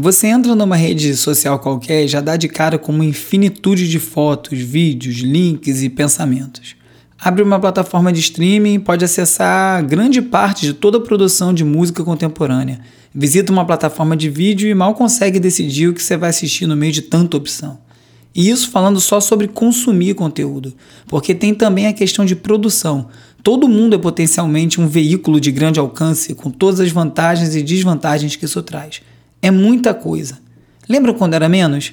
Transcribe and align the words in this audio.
Você 0.00 0.28
entra 0.28 0.54
numa 0.54 0.76
rede 0.76 1.16
social 1.16 1.58
qualquer 1.58 2.04
e 2.04 2.08
já 2.08 2.20
dá 2.20 2.36
de 2.36 2.46
cara 2.46 2.78
com 2.78 2.92
uma 2.92 3.04
infinitude 3.04 3.88
de 3.88 3.98
fotos, 3.98 4.56
vídeos, 4.60 5.16
links 5.16 5.82
e 5.82 5.88
pensamentos. 5.88 6.76
Abre 7.18 7.42
uma 7.42 7.58
plataforma 7.58 8.12
de 8.12 8.20
streaming 8.20 8.74
e 8.74 8.78
pode 8.78 9.04
acessar 9.04 9.84
grande 9.84 10.22
parte 10.22 10.66
de 10.66 10.72
toda 10.72 10.98
a 10.98 11.00
produção 11.00 11.52
de 11.52 11.64
música 11.64 12.04
contemporânea. 12.04 12.78
Visita 13.12 13.50
uma 13.50 13.64
plataforma 13.64 14.16
de 14.16 14.30
vídeo 14.30 14.68
e 14.68 14.74
mal 14.74 14.94
consegue 14.94 15.40
decidir 15.40 15.88
o 15.88 15.92
que 15.92 16.00
você 16.00 16.16
vai 16.16 16.30
assistir 16.30 16.68
no 16.68 16.76
meio 16.76 16.92
de 16.92 17.02
tanta 17.02 17.36
opção. 17.36 17.80
E 18.32 18.48
isso 18.48 18.70
falando 18.70 19.00
só 19.00 19.18
sobre 19.18 19.48
consumir 19.48 20.14
conteúdo, 20.14 20.74
porque 21.08 21.34
tem 21.34 21.52
também 21.52 21.88
a 21.88 21.92
questão 21.92 22.24
de 22.24 22.36
produção. 22.36 23.08
Todo 23.42 23.66
mundo 23.66 23.96
é 23.96 23.98
potencialmente 23.98 24.80
um 24.80 24.86
veículo 24.86 25.40
de 25.40 25.50
grande 25.50 25.80
alcance, 25.80 26.36
com 26.36 26.52
todas 26.52 26.78
as 26.78 26.92
vantagens 26.92 27.56
e 27.56 27.64
desvantagens 27.64 28.36
que 28.36 28.44
isso 28.44 28.62
traz. 28.62 29.00
É 29.40 29.50
muita 29.50 29.94
coisa. 29.94 30.38
Lembra 30.88 31.14
quando 31.14 31.34
era 31.34 31.48
menos? 31.48 31.92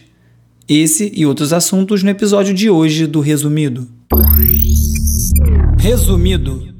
Esse 0.68 1.12
e 1.16 1.26
outros 1.26 1.54
assuntos 1.54 2.02
no 2.02 2.10
episódio 2.10 2.54
de 2.56 2.70
hoje 2.72 3.06
do 3.06 3.20
Resumido. 3.20 3.88
Resumido. 5.78 6.74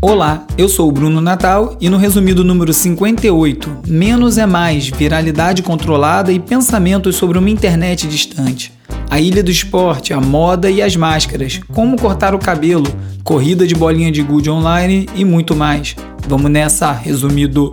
Olá, 0.00 0.46
eu 0.58 0.68
sou 0.68 0.88
o 0.88 0.92
Bruno 0.92 1.20
Natal 1.20 1.76
e 1.80 1.88
no 1.88 1.96
resumido 1.96 2.42
número 2.42 2.72
58, 2.72 3.82
Menos 3.86 4.38
é 4.38 4.46
Mais, 4.46 4.88
viralidade 4.88 5.62
controlada 5.62 6.32
e 6.32 6.40
pensamentos 6.40 7.16
sobre 7.16 7.38
uma 7.38 7.50
internet 7.50 8.06
distante. 8.06 8.72
A 9.08 9.20
ilha 9.20 9.42
do 9.42 9.50
esporte, 9.50 10.12
a 10.12 10.20
moda 10.20 10.70
e 10.70 10.82
as 10.82 10.96
máscaras, 10.96 11.60
como 11.72 11.98
cortar 11.98 12.34
o 12.34 12.38
cabelo, 12.38 12.86
corrida 13.22 13.66
de 13.66 13.74
bolinha 13.74 14.10
de 14.10 14.22
gude 14.22 14.50
online 14.50 15.08
e 15.14 15.24
muito 15.24 15.54
mais. 15.54 15.94
Vamos 16.28 16.50
nessa, 16.50 16.92
resumido. 16.92 17.70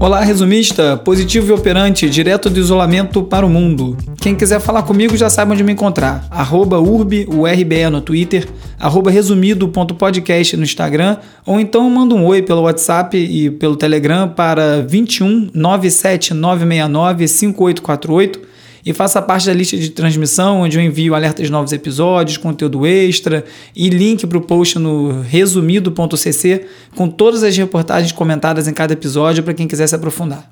Olá, 0.00 0.20
resumista, 0.20 0.96
positivo 0.96 1.48
e 1.48 1.52
operante, 1.52 2.08
direto 2.08 2.48
do 2.48 2.60
isolamento 2.60 3.20
para 3.20 3.44
o 3.44 3.50
mundo. 3.50 3.96
Quem 4.20 4.32
quiser 4.32 4.60
falar 4.60 4.84
comigo 4.84 5.16
já 5.16 5.28
sabe 5.28 5.52
onde 5.52 5.64
me 5.64 5.72
encontrar. 5.72 6.24
Arroba 6.30 6.78
urbe, 6.78 7.26
URBE 7.28 7.90
no 7.90 8.00
Twitter, 8.00 8.48
arroba 8.78 9.10
resumido.podcast 9.10 10.56
no 10.56 10.62
Instagram, 10.62 11.16
ou 11.44 11.58
então 11.58 11.90
manda 11.90 12.14
um 12.14 12.24
oi 12.24 12.42
pelo 12.42 12.62
WhatsApp 12.62 13.18
e 13.18 13.50
pelo 13.50 13.74
Telegram 13.74 14.28
para 14.28 14.82
21 14.82 15.50
97969 15.52 17.26
5848 17.26 18.57
e 18.88 18.94
faça 18.94 19.20
parte 19.20 19.44
da 19.44 19.52
lista 19.52 19.76
de 19.76 19.90
transmissão, 19.90 20.62
onde 20.62 20.78
eu 20.78 20.82
envio 20.82 21.14
alertas 21.14 21.44
de 21.44 21.52
novos 21.52 21.72
episódios, 21.74 22.38
conteúdo 22.38 22.86
extra 22.86 23.44
e 23.76 23.90
link 23.90 24.26
para 24.26 24.38
o 24.38 24.40
post 24.40 24.78
no 24.78 25.20
resumido.cc 25.20 26.64
com 26.96 27.06
todas 27.06 27.42
as 27.42 27.54
reportagens 27.54 28.12
comentadas 28.12 28.66
em 28.66 28.72
cada 28.72 28.94
episódio 28.94 29.42
para 29.42 29.52
quem 29.52 29.68
quiser 29.68 29.86
se 29.86 29.94
aprofundar. 29.94 30.50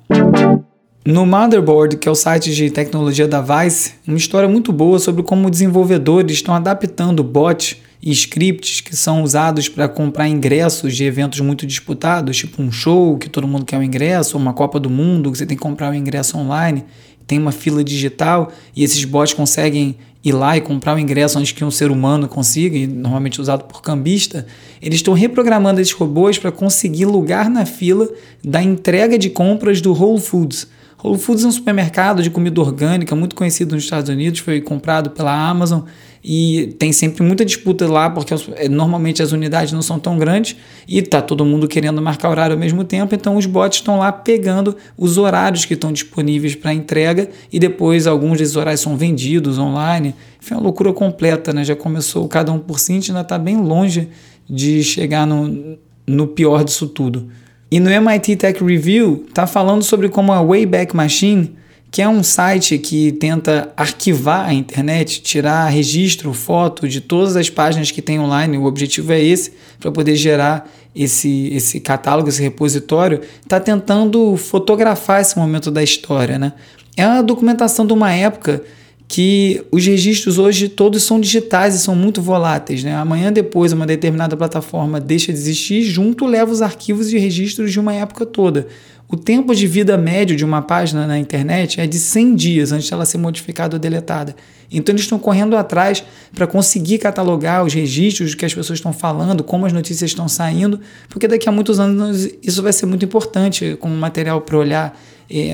No 1.03 1.25
Motherboard, 1.25 1.97
que 1.97 2.07
é 2.07 2.11
o 2.11 2.13
site 2.13 2.53
de 2.53 2.69
tecnologia 2.69 3.27
da 3.27 3.41
Vice, 3.41 3.93
uma 4.07 4.17
história 4.17 4.47
muito 4.47 4.71
boa 4.71 4.99
sobre 4.99 5.23
como 5.23 5.49
desenvolvedores 5.49 6.33
estão 6.33 6.53
adaptando 6.53 7.23
bots 7.23 7.77
e 8.03 8.11
scripts 8.11 8.81
que 8.81 8.95
são 8.95 9.23
usados 9.23 9.67
para 9.67 9.87
comprar 9.87 10.27
ingressos 10.27 10.95
de 10.95 11.03
eventos 11.05 11.39
muito 11.39 11.65
disputados, 11.65 12.37
tipo 12.37 12.61
um 12.61 12.71
show 12.71 13.17
que 13.17 13.29
todo 13.29 13.47
mundo 13.47 13.65
quer 13.65 13.77
o 13.77 13.79
um 13.79 13.83
ingresso, 13.83 14.37
ou 14.37 14.41
uma 14.43 14.53
Copa 14.53 14.79
do 14.79 14.91
Mundo 14.91 15.31
que 15.31 15.39
você 15.39 15.45
tem 15.47 15.57
que 15.57 15.63
comprar 15.63 15.91
o 15.91 15.95
ingresso 15.95 16.37
online 16.37 16.85
tem 17.27 17.37
uma 17.37 17.51
fila 17.51 17.83
digital 17.83 18.51
e 18.75 18.83
esses 18.83 19.03
bots 19.03 19.33
conseguem 19.33 19.97
ir 20.23 20.31
lá 20.31 20.57
e 20.57 20.61
comprar 20.61 20.95
o 20.95 20.99
ingresso 20.99 21.37
antes 21.37 21.51
que 21.51 21.63
um 21.63 21.71
ser 21.71 21.91
humano 21.91 22.27
consiga, 22.27 22.77
e 22.77 22.87
normalmente 22.87 23.39
usado 23.39 23.65
por 23.65 23.81
cambista, 23.81 24.45
eles 24.81 24.99
estão 24.99 25.13
reprogramando 25.13 25.79
esses 25.79 25.93
robôs 25.93 26.37
para 26.37 26.51
conseguir 26.51 27.05
lugar 27.05 27.49
na 27.49 27.65
fila 27.65 28.09
da 28.43 28.61
entrega 28.61 29.17
de 29.17 29.29
compras 29.29 29.79
do 29.79 29.93
Whole 29.93 30.19
Foods. 30.19 30.67
Whole 31.01 31.17
Foods 31.17 31.45
é 31.45 31.47
um 31.47 31.51
supermercado 31.51 32.23
de 32.23 32.29
comida 32.29 32.59
orgânica 32.59 33.15
muito 33.15 33.35
conhecido 33.35 33.75
nos 33.75 33.83
Estados 33.83 34.09
Unidos, 34.09 34.39
foi 34.39 34.59
comprado 34.59 35.11
pela 35.11 35.31
Amazon 35.31 35.81
e 36.29 36.75
tem 36.77 36.91
sempre 36.91 37.23
muita 37.23 37.45
disputa 37.45 37.87
lá 37.87 38.09
porque 38.09 38.35
é, 38.57 38.67
normalmente 38.67 39.23
as 39.23 39.31
unidades 39.31 39.71
não 39.71 39.81
são 39.81 39.97
tão 39.97 40.17
grandes 40.17 40.57
e 40.85 41.01
tá 41.01 41.21
todo 41.21 41.45
mundo 41.45 41.69
querendo 41.69 42.01
marcar 42.01 42.29
horário 42.29 42.53
ao 42.53 42.59
mesmo 42.59 42.83
tempo, 42.83 43.15
então 43.15 43.37
os 43.37 43.45
bots 43.45 43.77
estão 43.77 43.99
lá 43.99 44.11
pegando 44.11 44.75
os 44.97 45.17
horários 45.17 45.63
que 45.63 45.73
estão 45.73 45.89
disponíveis 45.89 46.53
para 46.53 46.73
entrega 46.73 47.29
e 47.49 47.57
depois 47.57 48.05
alguns 48.07 48.39
desses 48.39 48.57
horários 48.57 48.81
são 48.81 48.97
vendidos 48.97 49.57
online. 49.57 50.13
Foi 50.41 50.57
uma 50.57 50.63
loucura 50.63 50.91
completa, 50.91 51.53
né? 51.53 51.63
Já 51.63 51.77
começou 51.77 52.27
cada 52.27 52.51
um 52.51 52.59
por 52.59 52.77
si, 52.77 52.99
ainda 53.07 53.21
está 53.21 53.39
bem 53.39 53.55
longe 53.61 54.09
de 54.49 54.83
chegar 54.83 55.25
no, 55.25 55.77
no 56.05 56.27
pior 56.27 56.65
disso 56.65 56.87
tudo. 56.87 57.29
E 57.71 57.79
no 57.79 57.89
MIT 57.89 58.35
Tech 58.35 58.61
Review 58.61 59.23
está 59.29 59.47
falando 59.47 59.81
sobre 59.81 60.09
como 60.09 60.33
a 60.33 60.41
Wayback 60.41 60.93
Machine, 60.93 61.55
que 61.97 62.01
é 62.03 62.07
um 62.07 62.21
site 62.21 62.77
que 62.77 63.11
tenta 63.11 63.73
arquivar 63.75 64.47
a 64.47 64.53
internet, 64.53 65.19
tirar 65.19 65.65
registro, 65.67 66.31
foto 66.31 66.87
de 66.87 67.01
todas 67.01 67.35
as 67.35 67.49
páginas 67.49 67.89
que 67.89 68.03
tem 68.03 68.19
online. 68.19 68.55
O 68.55 68.65
objetivo 68.65 69.11
é 69.13 69.19
esse, 69.19 69.53
para 69.79 69.91
poder 69.91 70.15
gerar 70.15 70.69
esse, 70.95 71.49
esse 71.51 71.79
catálogo, 71.79 72.29
esse 72.29 72.39
repositório, 72.39 73.21
está 73.41 73.59
tentando 73.59 74.37
fotografar 74.37 75.21
esse 75.21 75.35
momento 75.39 75.71
da 75.71 75.81
história. 75.81 76.37
Né? 76.37 76.53
É 76.95 77.07
uma 77.07 77.23
documentação 77.23 77.83
de 77.83 77.93
uma 77.93 78.13
época 78.13 78.61
que 79.07 79.63
os 79.71 79.83
registros 79.83 80.37
hoje 80.37 80.69
todos 80.69 81.01
são 81.01 81.19
digitais 81.19 81.73
e 81.73 81.79
são 81.79 81.95
muito 81.95 82.21
voláteis. 82.21 82.83
Né? 82.83 82.93
Amanhã 82.93 83.33
depois 83.33 83.73
uma 83.73 83.87
determinada 83.87 84.37
plataforma 84.37 84.99
deixa 84.99 85.33
de 85.33 85.39
existir, 85.39 85.81
junto 85.81 86.27
leva 86.27 86.51
os 86.51 86.61
arquivos 86.61 87.11
e 87.11 87.17
registros 87.17 87.71
de 87.71 87.79
uma 87.79 87.95
época 87.95 88.23
toda. 88.23 88.67
O 89.09 89.15
tempo 89.15 89.55
de 89.55 89.65
vida 89.67 89.97
médio 89.97 90.35
de 90.35 90.43
uma 90.43 90.61
página 90.61 91.07
na 91.07 91.17
internet 91.17 91.79
é 91.79 91.87
de 91.87 91.97
100 91.97 92.35
dias 92.35 92.71
antes 92.73 92.89
dela 92.89 93.05
ser 93.05 93.17
modificada 93.17 93.77
ou 93.77 93.79
deletada. 93.79 94.35
Então 94.69 94.91
eles 94.91 95.03
estão 95.03 95.17
correndo 95.17 95.55
atrás 95.55 96.03
para 96.35 96.45
conseguir 96.45 96.97
catalogar 96.97 97.63
os 97.63 97.73
registros 97.73 98.31
do 98.31 98.37
que 98.37 98.45
as 98.45 98.53
pessoas 98.53 98.79
estão 98.79 98.91
falando, 98.91 99.45
como 99.45 99.65
as 99.65 99.71
notícias 99.71 100.11
estão 100.11 100.27
saindo, 100.27 100.81
porque 101.07 101.25
daqui 101.25 101.47
a 101.47 101.51
muitos 101.53 101.79
anos 101.79 102.27
isso 102.43 102.61
vai 102.61 102.73
ser 102.73 102.85
muito 102.85 103.05
importante 103.05 103.77
como 103.79 103.95
material 103.95 104.41
para 104.41 104.57
olhar 104.57 104.99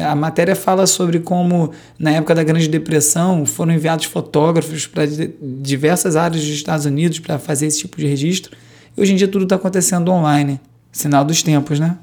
a 0.08 0.16
matéria 0.16 0.56
fala 0.56 0.85
sobre 0.85 1.20
como, 1.20 1.72
na 1.97 2.12
época 2.12 2.35
da 2.35 2.44
Grande 2.44 2.68
Depressão, 2.68 3.46
foram 3.46 3.74
enviados 3.74 4.06
fotógrafos 4.06 4.85
para 4.85 5.03
diversas 5.41 6.16
áreas 6.16 6.44
dos 6.44 6.53
Estados 6.53 6.85
Unidos 6.85 7.20
para 7.20 7.40
fazer 7.40 7.68
esse 7.68 7.80
tipo 7.80 7.97
de 7.97 8.06
registro. 8.06 8.56
E 8.96 9.02
hoje 9.02 9.14
em 9.14 9.16
dia 9.16 9.28
tudo 9.28 9.44
está 9.44 9.56
acontecendo 9.56 10.12
online. 10.12 10.59
Sinal 10.91 11.25
dos 11.25 11.41
tempos, 11.41 11.80
né? 11.80 11.97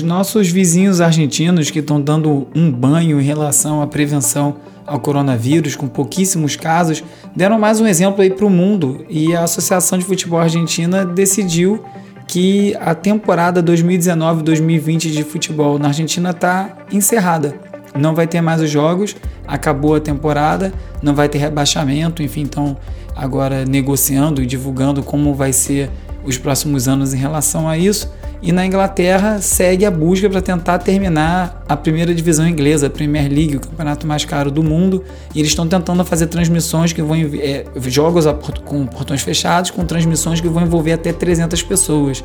Os 0.00 0.06
nossos 0.06 0.48
vizinhos 0.48 0.98
argentinos 1.02 1.70
que 1.70 1.78
estão 1.78 2.00
dando 2.00 2.48
um 2.56 2.72
banho 2.72 3.20
em 3.20 3.22
relação 3.22 3.82
à 3.82 3.86
prevenção 3.86 4.56
ao 4.86 4.98
coronavírus, 4.98 5.76
com 5.76 5.86
pouquíssimos 5.86 6.56
casos, 6.56 7.04
deram 7.36 7.58
mais 7.58 7.82
um 7.82 7.86
exemplo 7.86 8.22
aí 8.22 8.30
para 8.30 8.46
o 8.46 8.48
mundo 8.48 9.04
e 9.10 9.36
a 9.36 9.44
Associação 9.44 9.98
de 9.98 10.04
Futebol 10.06 10.40
Argentina 10.40 11.04
decidiu 11.04 11.84
que 12.26 12.74
a 12.80 12.94
temporada 12.94 13.62
2019-2020 13.62 15.10
de 15.10 15.22
futebol 15.22 15.78
na 15.78 15.88
Argentina 15.88 16.30
está 16.30 16.78
encerrada. 16.90 17.54
Não 17.94 18.14
vai 18.14 18.26
ter 18.26 18.40
mais 18.40 18.62
os 18.62 18.70
jogos, 18.70 19.14
acabou 19.46 19.96
a 19.96 20.00
temporada, 20.00 20.72
não 21.02 21.14
vai 21.14 21.28
ter 21.28 21.36
rebaixamento, 21.36 22.22
enfim, 22.22 22.40
então 22.40 22.74
agora 23.14 23.66
negociando 23.66 24.42
e 24.42 24.46
divulgando 24.46 25.02
como 25.02 25.34
vai 25.34 25.52
ser 25.52 25.90
os 26.24 26.38
próximos 26.38 26.88
anos 26.88 27.12
em 27.12 27.18
relação 27.18 27.68
a 27.68 27.76
isso. 27.76 28.10
E 28.42 28.52
na 28.52 28.64
Inglaterra 28.64 29.38
segue 29.40 29.84
a 29.84 29.90
busca 29.90 30.28
para 30.30 30.40
tentar 30.40 30.78
terminar 30.78 31.62
a 31.68 31.76
primeira 31.76 32.14
divisão 32.14 32.48
inglesa, 32.48 32.86
a 32.86 32.90
Premier 32.90 33.28
League, 33.30 33.56
o 33.56 33.60
campeonato 33.60 34.06
mais 34.06 34.24
caro 34.24 34.50
do 34.50 34.62
mundo. 34.62 35.04
E 35.34 35.40
eles 35.40 35.50
estão 35.50 35.68
tentando 35.68 36.02
fazer 36.04 36.26
transmissões 36.26 36.92
que 36.92 37.02
vão 37.02 37.16
é, 37.16 37.66
jogos 37.86 38.24
com 38.64 38.86
portões 38.86 39.20
fechados, 39.20 39.70
com 39.70 39.84
transmissões 39.84 40.40
que 40.40 40.48
vão 40.48 40.62
envolver 40.62 40.92
até 40.92 41.12
300 41.12 41.62
pessoas. 41.62 42.24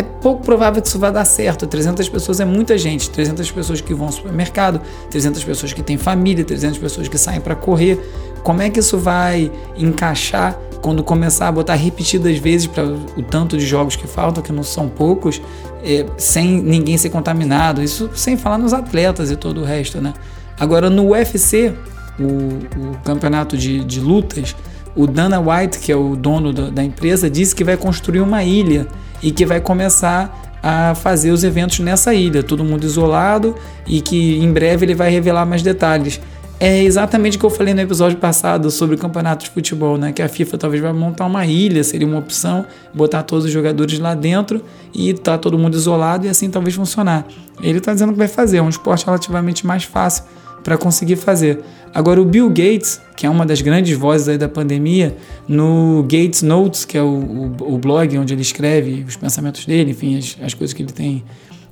É 0.00 0.02
pouco 0.02 0.42
provável 0.42 0.80
que 0.80 0.88
isso 0.88 0.98
vá 0.98 1.10
dar 1.10 1.26
certo. 1.26 1.66
300 1.66 2.08
pessoas 2.08 2.40
é 2.40 2.44
muita 2.46 2.78
gente. 2.78 3.10
300 3.10 3.50
pessoas 3.50 3.82
que 3.82 3.92
vão 3.92 4.06
ao 4.06 4.12
supermercado, 4.12 4.80
300 5.10 5.44
pessoas 5.44 5.74
que 5.74 5.82
têm 5.82 5.98
família, 5.98 6.42
300 6.42 6.78
pessoas 6.78 7.06
que 7.06 7.18
saem 7.18 7.38
para 7.38 7.54
correr. 7.54 8.00
Como 8.42 8.62
é 8.62 8.70
que 8.70 8.80
isso 8.80 8.96
vai 8.96 9.52
encaixar 9.76 10.58
quando 10.80 11.04
começar 11.04 11.48
a 11.48 11.52
botar 11.52 11.74
repetidas 11.74 12.38
vezes 12.38 12.66
para 12.66 12.82
o 12.82 13.22
tanto 13.22 13.58
de 13.58 13.66
jogos 13.66 13.94
que 13.94 14.06
faltam, 14.06 14.42
que 14.42 14.50
não 14.50 14.62
são 14.62 14.88
poucos, 14.88 15.42
é, 15.84 16.06
sem 16.16 16.62
ninguém 16.62 16.96
ser 16.96 17.10
contaminado, 17.10 17.82
isso 17.82 18.08
sem 18.14 18.38
falar 18.38 18.56
nos 18.56 18.72
atletas 18.72 19.30
e 19.30 19.36
todo 19.36 19.60
o 19.60 19.64
resto, 19.64 20.00
né? 20.00 20.14
Agora 20.58 20.88
no 20.88 21.10
UFC, 21.10 21.74
o, 22.18 22.24
o 22.24 22.96
campeonato 23.04 23.54
de, 23.54 23.84
de, 23.84 24.00
lutas, 24.00 24.56
o 24.96 25.06
Dana 25.06 25.38
White, 25.38 25.78
que 25.78 25.92
é 25.92 25.96
o 25.96 26.16
dono 26.16 26.54
da, 26.54 26.70
da 26.70 26.82
empresa, 26.82 27.28
disse 27.28 27.54
que 27.54 27.62
vai 27.62 27.76
construir 27.76 28.20
uma 28.20 28.42
ilha 28.42 28.88
e 29.22 29.30
que 29.30 29.44
vai 29.44 29.60
começar 29.60 30.50
a 30.62 30.94
fazer 30.94 31.30
os 31.30 31.42
eventos 31.42 31.78
nessa 31.80 32.14
ilha, 32.14 32.42
todo 32.42 32.62
mundo 32.64 32.84
isolado 32.84 33.54
e 33.86 34.00
que 34.00 34.38
em 34.38 34.52
breve 34.52 34.84
ele 34.84 34.94
vai 34.94 35.10
revelar 35.10 35.46
mais 35.46 35.62
detalhes. 35.62 36.20
é 36.62 36.82
exatamente 36.82 37.38
o 37.38 37.40
que 37.40 37.46
eu 37.46 37.50
falei 37.50 37.72
no 37.72 37.80
episódio 37.80 38.18
passado 38.18 38.70
sobre 38.70 38.94
o 38.94 38.98
campeonato 38.98 39.46
de 39.46 39.50
futebol, 39.50 39.96
né? 39.96 40.12
Que 40.12 40.20
a 40.20 40.28
FIFA 40.28 40.58
talvez 40.58 40.82
vai 40.82 40.92
montar 40.92 41.24
uma 41.24 41.46
ilha, 41.46 41.82
seria 41.82 42.06
uma 42.06 42.18
opção, 42.18 42.66
botar 42.92 43.22
todos 43.22 43.46
os 43.46 43.50
jogadores 43.50 43.98
lá 43.98 44.14
dentro 44.14 44.62
e 44.94 45.14
tá 45.14 45.38
todo 45.38 45.58
mundo 45.58 45.74
isolado 45.74 46.26
e 46.26 46.28
assim 46.28 46.50
talvez 46.50 46.74
funcionar. 46.74 47.24
Ele 47.62 47.78
está 47.78 47.94
dizendo 47.94 48.12
que 48.12 48.18
vai 48.18 48.28
fazer, 48.28 48.58
é 48.58 48.62
um 48.62 48.68
esporte 48.68 49.06
relativamente 49.06 49.66
mais 49.66 49.84
fácil 49.84 50.24
para 50.62 50.76
conseguir 50.76 51.16
fazer. 51.16 51.60
Agora, 51.92 52.20
o 52.20 52.24
Bill 52.24 52.48
Gates, 52.48 53.00
que 53.16 53.26
é 53.26 53.30
uma 53.30 53.44
das 53.44 53.60
grandes 53.60 53.96
vozes 53.96 54.28
aí 54.28 54.38
da 54.38 54.48
pandemia, 54.48 55.16
no 55.48 56.02
Gates 56.04 56.42
Notes, 56.42 56.84
que 56.84 56.96
é 56.96 57.02
o, 57.02 57.06
o, 57.06 57.74
o 57.74 57.78
blog 57.78 58.16
onde 58.16 58.32
ele 58.32 58.42
escreve 58.42 59.04
os 59.06 59.16
pensamentos 59.16 59.66
dele, 59.66 59.90
enfim, 59.90 60.16
as, 60.16 60.36
as 60.40 60.54
coisas 60.54 60.72
que 60.72 60.82
ele 60.82 60.92
tem 60.92 61.24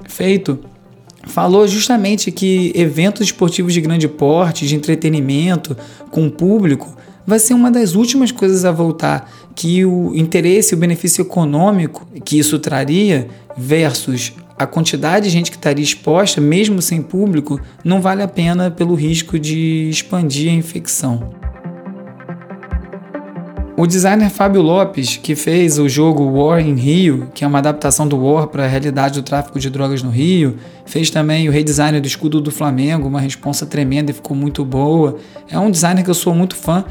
feito, 0.06 0.58
falou 1.24 1.68
justamente 1.68 2.32
que 2.32 2.72
eventos 2.74 3.22
esportivos 3.22 3.72
de 3.72 3.80
grande 3.80 4.08
porte, 4.08 4.66
de 4.66 4.74
entretenimento, 4.74 5.76
com 6.10 6.28
público, 6.28 6.96
vai 7.26 7.38
ser 7.38 7.54
uma 7.54 7.70
das 7.70 7.94
últimas 7.94 8.32
coisas 8.32 8.64
a 8.64 8.72
voltar, 8.72 9.30
que 9.54 9.84
o 9.84 10.14
interesse, 10.14 10.74
o 10.74 10.76
benefício 10.78 11.22
econômico 11.22 12.06
que 12.24 12.38
isso 12.38 12.58
traria 12.58 13.28
versus 13.56 14.32
a 14.58 14.66
quantidade 14.66 15.26
de 15.26 15.30
gente 15.30 15.50
que 15.50 15.56
estaria 15.56 15.84
exposta, 15.84 16.40
mesmo 16.40 16.82
sem 16.82 17.00
público, 17.00 17.60
não 17.84 18.00
vale 18.00 18.22
a 18.22 18.28
pena 18.28 18.70
pelo 18.70 18.94
risco 18.94 19.38
de 19.38 19.88
expandir 19.88 20.50
a 20.50 20.54
infecção. 20.54 21.30
O 23.76 23.86
designer 23.86 24.28
Fábio 24.28 24.60
Lopes, 24.60 25.16
que 25.16 25.36
fez 25.36 25.78
o 25.78 25.88
jogo 25.88 26.24
War 26.24 26.58
in 26.58 26.74
Rio, 26.74 27.30
que 27.32 27.44
é 27.44 27.46
uma 27.46 27.60
adaptação 27.60 28.08
do 28.08 28.18
War 28.18 28.48
para 28.48 28.64
a 28.64 28.66
realidade 28.66 29.20
do 29.20 29.22
tráfico 29.22 29.60
de 29.60 29.70
drogas 29.70 30.02
no 30.02 30.10
Rio, 30.10 30.56
fez 30.84 31.10
também 31.10 31.48
o 31.48 31.52
redesign 31.52 32.00
do 32.00 32.06
escudo 32.08 32.40
do 32.40 32.50
Flamengo, 32.50 33.06
uma 33.06 33.20
responsa 33.20 33.64
tremenda 33.64 34.10
e 34.10 34.14
ficou 34.14 34.36
muito 34.36 34.64
boa. 34.64 35.18
É 35.48 35.56
um 35.56 35.70
designer 35.70 36.02
que 36.02 36.10
eu 36.10 36.14
sou 36.14 36.34
muito 36.34 36.56
fã. 36.56 36.84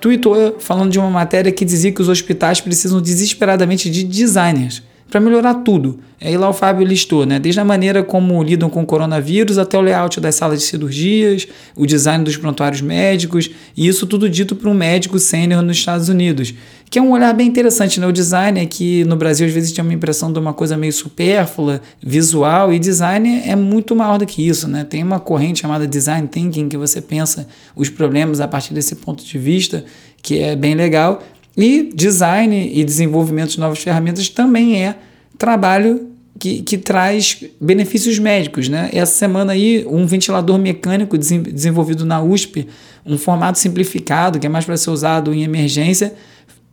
Tweetou 0.00 0.56
falando 0.58 0.90
de 0.90 0.98
uma 0.98 1.10
matéria 1.10 1.52
que 1.52 1.62
dizia 1.62 1.92
que 1.92 2.00
os 2.00 2.08
hospitais 2.08 2.58
precisam 2.58 3.02
desesperadamente 3.02 3.90
de 3.90 4.02
designers 4.02 4.82
para 5.10 5.20
melhorar 5.20 5.54
tudo. 5.54 5.98
Aí 6.20 6.36
lá 6.36 6.48
o 6.48 6.52
Fábio 6.52 6.86
listou, 6.86 7.26
né? 7.26 7.38
Desde 7.38 7.60
a 7.60 7.64
maneira 7.64 8.02
como 8.02 8.42
lidam 8.42 8.70
com 8.70 8.82
o 8.82 8.86
coronavírus 8.86 9.58
até 9.58 9.76
o 9.76 9.80
layout 9.80 10.20
das 10.20 10.36
salas 10.36 10.60
de 10.60 10.66
cirurgias, 10.66 11.48
o 11.74 11.86
design 11.86 12.22
dos 12.22 12.36
prontuários 12.36 12.80
médicos, 12.80 13.50
e 13.76 13.88
isso 13.88 14.06
tudo 14.06 14.28
dito 14.28 14.54
por 14.54 14.68
um 14.68 14.74
médico 14.74 15.18
sênior 15.18 15.62
nos 15.62 15.78
Estados 15.78 16.08
Unidos. 16.08 16.54
Que 16.88 16.98
é 16.98 17.02
um 17.02 17.10
olhar 17.10 17.32
bem 17.32 17.48
interessante, 17.48 17.98
né? 17.98 18.06
O 18.06 18.12
design 18.12 18.60
é 18.60 18.66
que 18.66 19.04
no 19.04 19.16
Brasil 19.16 19.46
às 19.46 19.52
vezes 19.52 19.72
tinha 19.72 19.82
uma 19.82 19.94
impressão 19.94 20.32
de 20.32 20.38
uma 20.38 20.52
coisa 20.52 20.76
meio 20.76 20.92
supérflua, 20.92 21.80
visual, 22.02 22.72
e 22.72 22.78
design 22.78 23.42
é 23.46 23.56
muito 23.56 23.96
maior 23.96 24.18
do 24.18 24.26
que 24.26 24.46
isso, 24.46 24.68
né? 24.68 24.84
Tem 24.84 25.02
uma 25.02 25.18
corrente 25.18 25.60
chamada 25.60 25.86
design 25.86 26.28
thinking 26.28 26.68
que 26.68 26.76
você 26.76 27.00
pensa 27.00 27.48
os 27.74 27.88
problemas 27.88 28.40
a 28.40 28.46
partir 28.46 28.74
desse 28.74 28.96
ponto 28.96 29.24
de 29.24 29.38
vista, 29.38 29.84
que 30.22 30.38
é 30.38 30.54
bem 30.54 30.74
legal. 30.74 31.22
E 31.56 31.90
design 31.94 32.70
e 32.72 32.84
desenvolvimento 32.84 33.50
de 33.50 33.60
novas 33.60 33.78
ferramentas 33.78 34.28
também 34.28 34.82
é 34.82 34.96
trabalho 35.36 36.10
que, 36.38 36.62
que 36.62 36.78
traz 36.78 37.44
benefícios 37.60 38.18
médicos. 38.18 38.68
Né? 38.68 38.88
Essa 38.92 39.12
semana 39.12 39.52
aí, 39.52 39.84
um 39.86 40.06
ventilador 40.06 40.58
mecânico 40.58 41.18
desenvolvido 41.18 42.04
na 42.04 42.22
USP, 42.22 42.66
um 43.04 43.18
formato 43.18 43.58
simplificado, 43.58 44.38
que 44.38 44.46
é 44.46 44.50
mais 44.50 44.64
para 44.64 44.76
ser 44.76 44.90
usado 44.90 45.34
em 45.34 45.42
emergência, 45.42 46.14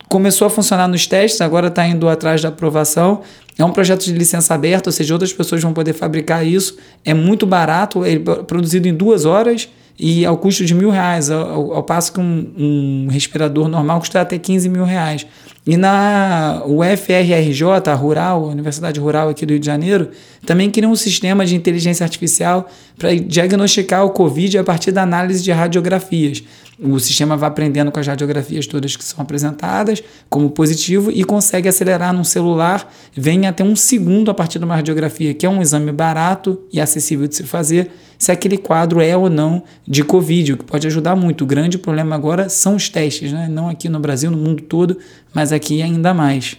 começou 0.07 0.47
a 0.47 0.49
funcionar 0.49 0.87
nos 0.87 1.05
testes, 1.05 1.41
agora 1.41 1.67
está 1.67 1.85
indo 1.85 2.07
atrás 2.07 2.41
da 2.41 2.49
aprovação. 2.49 3.21
É 3.57 3.65
um 3.65 3.71
projeto 3.71 4.05
de 4.05 4.13
licença 4.13 4.53
aberta, 4.53 4.89
ou 4.89 4.93
seja, 4.93 5.13
outras 5.13 5.33
pessoas 5.33 5.61
vão 5.61 5.73
poder 5.73 5.93
fabricar 5.93 6.45
isso. 6.45 6.77
É 7.03 7.13
muito 7.13 7.45
barato, 7.45 8.05
é 8.05 8.17
produzido 8.19 8.87
em 8.87 8.93
duas 8.93 9.25
horas 9.25 9.67
e 9.99 10.25
ao 10.25 10.37
custo 10.37 10.63
de 10.63 10.75
mil 10.75 10.89
reais, 10.89 11.31
ao, 11.31 11.73
ao 11.73 11.83
passo 11.83 12.13
que 12.13 12.19
um, 12.19 12.53
um, 12.57 13.07
respirador 13.09 13.67
normal 13.67 13.99
custa 13.99 14.21
até 14.21 14.37
15 14.37 14.69
mil 14.69 14.83
reais. 14.83 15.25
E 15.65 15.75
na 15.75 16.61
UFRRJ, 16.65 17.89
a 17.89 17.93
Rural, 17.93 18.45
a 18.45 18.47
Universidade 18.47 18.99
Rural 18.99 19.29
aqui 19.29 19.45
do 19.45 19.51
Rio 19.51 19.59
de 19.59 19.65
Janeiro, 19.65 20.09
também 20.45 20.71
criou 20.71 20.91
um 20.91 20.95
sistema 20.95 21.45
de 21.45 21.55
inteligência 21.55 22.05
artificial 22.05 22.69
para 22.97 23.13
diagnosticar 23.15 24.05
o 24.05 24.11
Covid 24.11 24.59
a 24.59 24.63
partir 24.63 24.91
da 24.91 25.01
análise 25.01 25.43
de 25.43 25.51
radiografias. 25.51 26.41
O 26.79 26.99
sistema 26.99 27.35
vai 27.35 27.49
aprendendo 27.49 27.91
com 27.91 27.99
as 27.99 28.05
radiografias 28.05 28.67
todas 28.67 28.95
que 28.95 29.03
são 29.03 29.19
apresentadas 29.19 30.03
como 30.29 30.51
positivo 30.51 31.11
e 31.11 31.23
consegue 31.23 31.67
acelerar 31.67 32.13
num 32.13 32.23
celular, 32.23 32.93
vem 33.15 33.47
até 33.47 33.63
um 33.63 33.75
segundo 33.75 34.29
a 34.29 34.33
partir 34.33 34.59
de 34.59 34.65
uma 34.65 34.75
radiografia, 34.75 35.33
que 35.33 35.43
é 35.43 35.49
um 35.49 35.59
exame 35.59 35.91
barato 35.91 36.61
e 36.71 36.79
acessível 36.79 37.27
de 37.27 37.35
se 37.35 37.43
fazer, 37.43 37.89
se 38.19 38.31
aquele 38.31 38.59
quadro 38.59 39.01
é 39.01 39.17
ou 39.17 39.27
não 39.27 39.63
de 39.87 40.03
Covid, 40.03 40.53
o 40.53 40.57
que 40.57 40.65
pode 40.65 40.85
ajudar 40.85 41.15
muito. 41.15 41.43
O 41.43 41.47
grande 41.47 41.79
problema 41.79 42.15
agora 42.15 42.47
são 42.47 42.75
os 42.75 42.89
testes, 42.89 43.33
né? 43.33 43.47
não 43.49 43.67
aqui 43.67 43.89
no 43.89 43.99
Brasil, 43.99 44.29
no 44.29 44.37
mundo 44.37 44.61
todo, 44.61 44.99
mas 45.33 45.51
aqui 45.51 45.81
ainda 45.81 46.13
mais. 46.13 46.57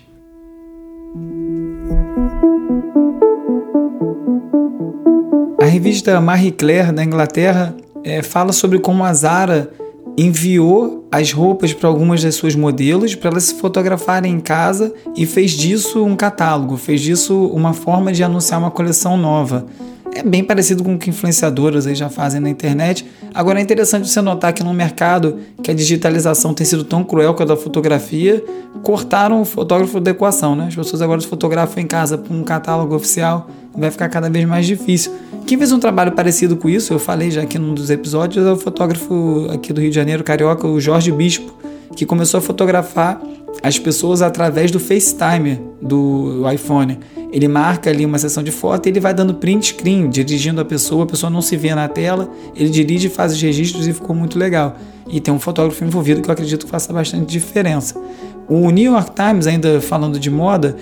A 5.63 5.65
revista 5.65 6.21
Marie 6.21 6.51
Claire 6.51 6.91
da 6.91 7.05
Inglaterra 7.05 7.77
é, 8.03 8.21
fala 8.23 8.53
sobre 8.53 8.81
como 8.81 9.05
a 9.05 9.13
Zara 9.13 9.71
enviou 10.19 11.07
as 11.13 11.33
roupas 11.33 11.73
para 11.73 11.89
algumas 11.89 12.23
das 12.25 12.35
suas 12.35 12.57
modelos 12.57 13.15
para 13.15 13.31
elas 13.31 13.45
se 13.45 13.55
fotografarem 13.55 14.35
em 14.35 14.41
casa 14.41 14.93
e 15.17 15.25
fez 15.25 15.53
disso 15.53 16.05
um 16.05 16.17
catálogo, 16.17 16.77
fez 16.77 17.01
disso 17.01 17.47
uma 17.47 17.73
forma 17.73 18.13
de 18.13 18.25
anunciar 18.25 18.59
uma 18.59 18.71
coleção 18.71 19.17
nova. 19.17 19.65
É 20.13 20.23
bem 20.23 20.43
parecido 20.43 20.83
com 20.83 20.95
o 20.95 20.99
que 20.99 21.11
influenciadoras 21.11 21.87
aí 21.87 21.95
já 21.95 22.09
fazem 22.09 22.41
na 22.41 22.51
internet. 22.51 23.07
Agora 23.33 23.61
é 23.61 23.63
interessante 23.63 24.09
você 24.09 24.21
notar 24.21 24.53
que 24.53 24.65
no 24.65 24.75
mercado 24.75 25.39
que 25.63 25.71
a 25.71 25.75
digitalização 25.75 26.53
tem 26.53 26.67
sido 26.67 26.83
tão 26.83 27.05
cruel 27.05 27.35
com 27.35 27.45
a 27.45 27.47
da 27.47 27.57
fotografia, 27.57 28.45
cortaram 28.83 29.43
o 29.43 29.45
fotógrafo 29.45 30.01
da 30.01 30.11
equação, 30.11 30.57
né? 30.57 30.67
As 30.67 30.75
pessoas 30.75 31.01
agora 31.01 31.21
se 31.21 31.29
fotografam 31.29 31.81
em 31.81 31.87
casa 31.87 32.19
com 32.19 32.35
um 32.35 32.43
catálogo 32.43 32.97
oficial, 32.97 33.49
vai 33.79 33.91
ficar 33.91 34.09
cada 34.09 34.29
vez 34.29 34.45
mais 34.45 34.67
difícil. 34.67 35.13
Quem 35.47 35.57
fez 35.57 35.73
um 35.73 35.79
trabalho 35.79 36.13
parecido 36.13 36.57
com 36.57 36.69
isso, 36.69 36.93
eu 36.93 36.99
falei 36.99 37.31
já 37.31 37.43
aqui 37.43 37.59
num 37.59 37.73
dos 37.73 37.91
episódios, 37.91 38.47
é 38.47 38.53
o 38.53 38.57
fotógrafo 38.57 39.49
aqui 39.51 39.73
do 39.73 39.81
Rio 39.81 39.91
de 39.91 39.97
Janeiro, 39.97 40.23
carioca, 40.23 40.67
o 40.67 40.81
Jorge 40.81 41.11
Bispo, 41.11 41.55
que 41.97 42.05
começou 42.05 42.39
a 42.39 42.41
fotografar 42.41 43.21
as 43.63 43.79
pessoas 43.79 44.23
através 44.23 44.71
do 44.71 44.79
FaceTime 44.79 45.61
do 45.81 46.45
iPhone. 46.53 46.99
Ele 47.33 47.49
marca 47.49 47.91
ali 47.91 48.07
uma 48.07 48.19
sessão 48.19 48.43
de 48.43 48.51
foto 48.51 48.87
e 48.87 48.91
ele 48.91 49.01
vai 49.01 49.13
dando 49.13 49.35
print 49.35 49.75
screen, 49.75 50.09
dirigindo 50.09 50.61
a 50.61 50.65
pessoa, 50.65 51.05
a 51.05 51.07
pessoa 51.07 51.29
não 51.29 51.43
se 51.43 51.57
vê 51.57 51.75
na 51.75 51.89
tela, 51.89 52.31
ele 52.57 52.71
dirige, 52.71 53.09
faz 53.09 53.33
os 53.33 53.41
registros 53.41 53.87
e 53.87 53.93
ficou 53.93 54.15
muito 54.15 54.39
legal. 54.39 54.77
E 55.11 55.21
tem 55.21 55.33
um 55.33 55.39
fotógrafo 55.39 55.85
envolvido 55.85 56.23
que 56.23 56.29
eu 56.29 56.33
acredito 56.33 56.67
que 56.67 56.71
faça 56.71 56.93
bastante 56.93 57.27
diferença. 57.27 58.01
O 58.49 58.71
New 58.71 58.93
York 58.93 59.13
Times, 59.15 59.47
ainda 59.47 59.81
falando 59.81 60.19
de 60.19 60.31
moda, 60.31 60.77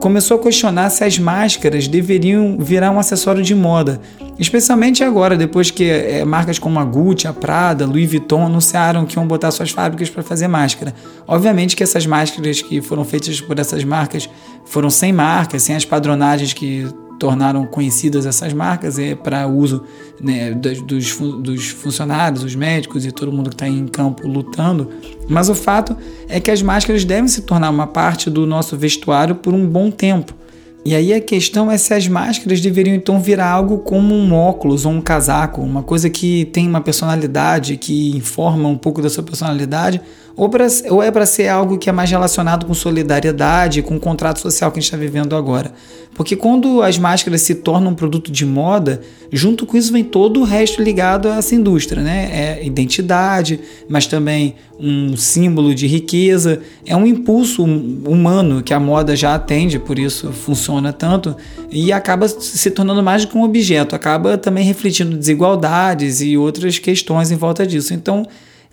começou 0.00 0.38
a 0.38 0.42
questionar 0.42 0.88
se 0.88 1.04
as 1.04 1.18
máscaras 1.18 1.86
deveriam 1.86 2.56
virar 2.58 2.90
um 2.90 2.98
acessório 2.98 3.42
de 3.42 3.54
moda, 3.54 4.00
especialmente 4.38 5.04
agora, 5.04 5.36
depois 5.36 5.70
que 5.70 5.84
é, 5.84 6.24
marcas 6.24 6.58
como 6.58 6.80
a 6.80 6.84
Gucci, 6.84 7.28
a 7.28 7.32
Prada, 7.32 7.86
Louis 7.86 8.10
Vuitton 8.10 8.46
anunciaram 8.46 9.04
que 9.04 9.16
iam 9.16 9.26
botar 9.26 9.50
suas 9.50 9.70
fábricas 9.70 10.08
para 10.08 10.22
fazer 10.22 10.48
máscara. 10.48 10.94
Obviamente 11.28 11.76
que 11.76 11.82
essas 11.82 12.06
máscaras 12.06 12.62
que 12.62 12.80
foram 12.80 13.04
feitas 13.04 13.40
por 13.40 13.58
essas 13.58 13.84
marcas 13.84 14.28
foram 14.64 14.88
sem 14.88 15.12
marcas, 15.12 15.62
sem 15.62 15.76
as 15.76 15.84
padronagens 15.84 16.54
que 16.54 16.88
tornaram 17.20 17.66
conhecidas 17.66 18.24
essas 18.24 18.54
marcas 18.54 18.98
é 18.98 19.14
para 19.14 19.46
uso 19.46 19.84
né, 20.18 20.52
dos, 20.52 20.80
dos, 21.38 21.68
funcionários, 21.68 22.42
os 22.42 22.54
médicos 22.56 23.04
e 23.04 23.12
todo 23.12 23.30
mundo 23.30 23.50
que 23.50 23.54
está 23.54 23.68
em 23.68 23.86
campo 23.86 24.26
lutando. 24.26 24.88
Mas 25.28 25.50
o 25.50 25.54
fato 25.54 25.94
é 26.26 26.40
que 26.40 26.50
as 26.50 26.62
máscaras 26.62 27.04
devem 27.04 27.28
se 27.28 27.42
tornar 27.42 27.68
uma 27.68 27.86
parte 27.86 28.30
do 28.30 28.46
nosso 28.46 28.74
vestuário 28.74 29.34
por 29.34 29.52
um 29.52 29.68
bom 29.68 29.90
tempo. 29.90 30.34
E 30.82 30.94
aí 30.94 31.12
a 31.12 31.20
questão 31.20 31.70
é 31.70 31.76
se 31.76 31.92
as 31.92 32.08
máscaras 32.08 32.58
deveriam 32.58 32.96
então 32.96 33.20
virar 33.20 33.50
algo 33.50 33.80
como 33.80 34.14
um 34.14 34.32
óculos 34.32 34.86
ou 34.86 34.92
um 34.92 35.00
casaco, 35.02 35.60
uma 35.60 35.82
coisa 35.82 36.08
que 36.08 36.46
tem 36.46 36.66
uma 36.66 36.80
personalidade, 36.80 37.76
que 37.76 38.16
informa 38.16 38.66
um 38.66 38.78
pouco 38.78 39.02
da 39.02 39.10
sua 39.10 39.22
personalidade, 39.22 40.00
ou, 40.88 41.02
é 41.02 41.10
para 41.10 41.26
ser 41.26 41.48
algo 41.48 41.76
que 41.76 41.90
é 41.90 41.92
mais 41.92 42.10
relacionado 42.10 42.64
com 42.64 42.72
solidariedade, 42.72 43.82
com 43.82 43.96
o 43.96 44.00
contrato 44.00 44.40
social 44.40 44.72
que 44.72 44.78
a 44.78 44.80
gente 44.80 44.86
está 44.86 44.96
vivendo 44.96 45.36
agora. 45.36 45.70
Porque 46.14 46.34
quando 46.34 46.82
as 46.82 46.98
máscaras 46.98 47.42
se 47.42 47.56
tornam 47.56 47.92
um 47.92 47.94
produto 47.94 48.32
de 48.32 48.46
moda, 48.46 49.02
junto 49.30 49.66
com 49.66 49.76
isso 49.76 49.92
vem 49.92 50.02
todo 50.02 50.40
o 50.40 50.44
resto 50.44 50.82
ligado 50.82 51.28
a 51.28 51.36
essa 51.36 51.54
indústria, 51.54 52.02
né? 52.02 52.30
É 52.32 52.64
identidade, 52.64 53.60
mas 53.86 54.06
também 54.06 54.54
um 54.78 55.14
símbolo 55.14 55.74
de 55.74 55.86
riqueza, 55.86 56.60
é 56.86 56.96
um 56.96 57.06
impulso 57.06 57.62
humano 57.62 58.62
que 58.62 58.72
a 58.72 58.80
moda 58.80 59.14
já 59.14 59.34
atende, 59.34 59.78
por 59.78 59.98
isso 59.98 60.32
funciona 60.32 60.90
tanto, 60.90 61.36
e 61.70 61.92
acaba 61.92 62.26
se 62.26 62.70
tornando 62.70 63.02
mais 63.02 63.26
do 63.26 63.28
que 63.28 63.36
um 63.36 63.42
objeto, 63.42 63.94
acaba 63.94 64.38
também 64.38 64.64
refletindo 64.64 65.18
desigualdades 65.18 66.22
e 66.22 66.36
outras 66.36 66.78
questões 66.78 67.30
em 67.30 67.36
volta 67.36 67.66
disso. 67.66 67.92
Então, 67.92 68.26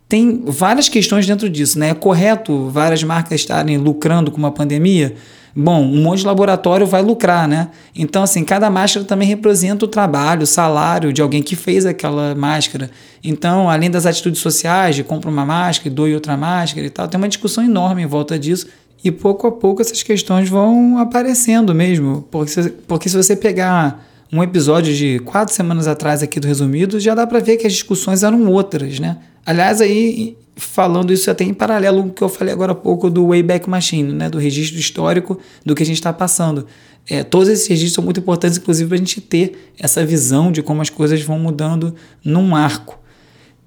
tem 0.09 0.41
várias 0.45 0.87
questões 0.87 1.25
dentro 1.25 1.49
disso, 1.49 1.77
né? 1.77 1.89
É 1.89 1.93
correto 1.93 2.69
várias 2.69 3.03
marcas 3.03 3.41
estarem 3.41 3.77
lucrando 3.77 4.31
com 4.31 4.37
uma 4.37 4.51
pandemia? 4.51 5.15
Bom, 5.59 5.81
um 5.81 6.03
monte 6.03 6.19
de 6.19 6.27
laboratório 6.27 6.85
vai 6.85 7.01
lucrar, 7.01 7.47
né? 7.47 7.69
Então, 7.95 8.21
assim, 8.21 8.43
cada 8.43 8.69
máscara 8.69 9.03
também 9.03 9.27
representa 9.27 9.85
o 9.85 9.87
trabalho, 9.87 10.43
o 10.43 10.47
salário 10.47 11.11
de 11.11 11.21
alguém 11.21 11.41
que 11.41 11.55
fez 11.55 11.85
aquela 11.85 12.35
máscara. 12.35 12.91
Então, 13.23 13.67
além 13.67 13.89
das 13.89 14.05
atitudes 14.05 14.39
sociais, 14.39 14.95
de 14.95 15.03
compra 15.03 15.31
uma 15.31 15.45
máscara, 15.45 15.89
doe 15.89 16.13
outra 16.13 16.37
máscara 16.37 16.85
e 16.85 16.89
tal, 16.91 17.07
tem 17.07 17.17
uma 17.17 17.27
discussão 17.27 17.63
enorme 17.63 18.03
em 18.03 18.05
volta 18.05 18.37
disso. 18.37 18.67
E 19.03 19.11
pouco 19.11 19.47
a 19.47 19.51
pouco 19.51 19.81
essas 19.81 20.03
questões 20.03 20.47
vão 20.47 20.99
aparecendo 20.99 21.73
mesmo. 21.73 22.25
Porque 22.29 22.51
se, 22.51 22.69
porque 22.69 23.09
se 23.09 23.17
você 23.17 23.35
pegar 23.35 24.05
um 24.31 24.43
episódio 24.43 24.93
de 24.93 25.19
quatro 25.19 25.53
semanas 25.53 25.87
atrás 25.87 26.21
aqui 26.21 26.39
do 26.39 26.47
Resumido, 26.47 26.99
já 26.99 27.15
dá 27.15 27.25
para 27.25 27.39
ver 27.39 27.57
que 27.57 27.65
as 27.65 27.73
discussões 27.73 28.23
eram 28.23 28.45
outras, 28.47 28.99
né? 28.99 29.17
Aliás, 29.47 29.79
aí 29.79 30.35
falando 30.57 31.13
isso 31.13 31.31
até 31.31 31.45
em 31.45 31.53
paralelo 31.53 32.03
com 32.03 32.09
o 32.09 32.11
que 32.11 32.21
eu 32.21 32.27
falei 32.27 32.53
agora 32.53 32.73
há 32.73 32.75
pouco 32.75 33.09
do 33.09 33.27
Wayback 33.27 33.69
Machine, 33.69 34.11
né? 34.11 34.29
Do 34.29 34.37
registro 34.37 34.77
histórico 34.77 35.39
do 35.65 35.73
que 35.73 35.83
a 35.83 35.85
gente 35.85 35.95
está 35.95 36.11
passando. 36.11 36.67
É, 37.09 37.23
todos 37.23 37.47
esses 37.47 37.65
registros 37.65 37.93
são 37.93 38.03
muito 38.03 38.19
importantes, 38.19 38.57
inclusive, 38.57 38.89
para 38.89 38.95
a 38.95 38.97
gente 38.97 39.21
ter 39.21 39.71
essa 39.79 40.05
visão 40.05 40.51
de 40.51 40.61
como 40.61 40.81
as 40.81 40.89
coisas 40.89 41.21
vão 41.21 41.39
mudando 41.39 41.95
num 42.25 42.57
arco. 42.57 42.99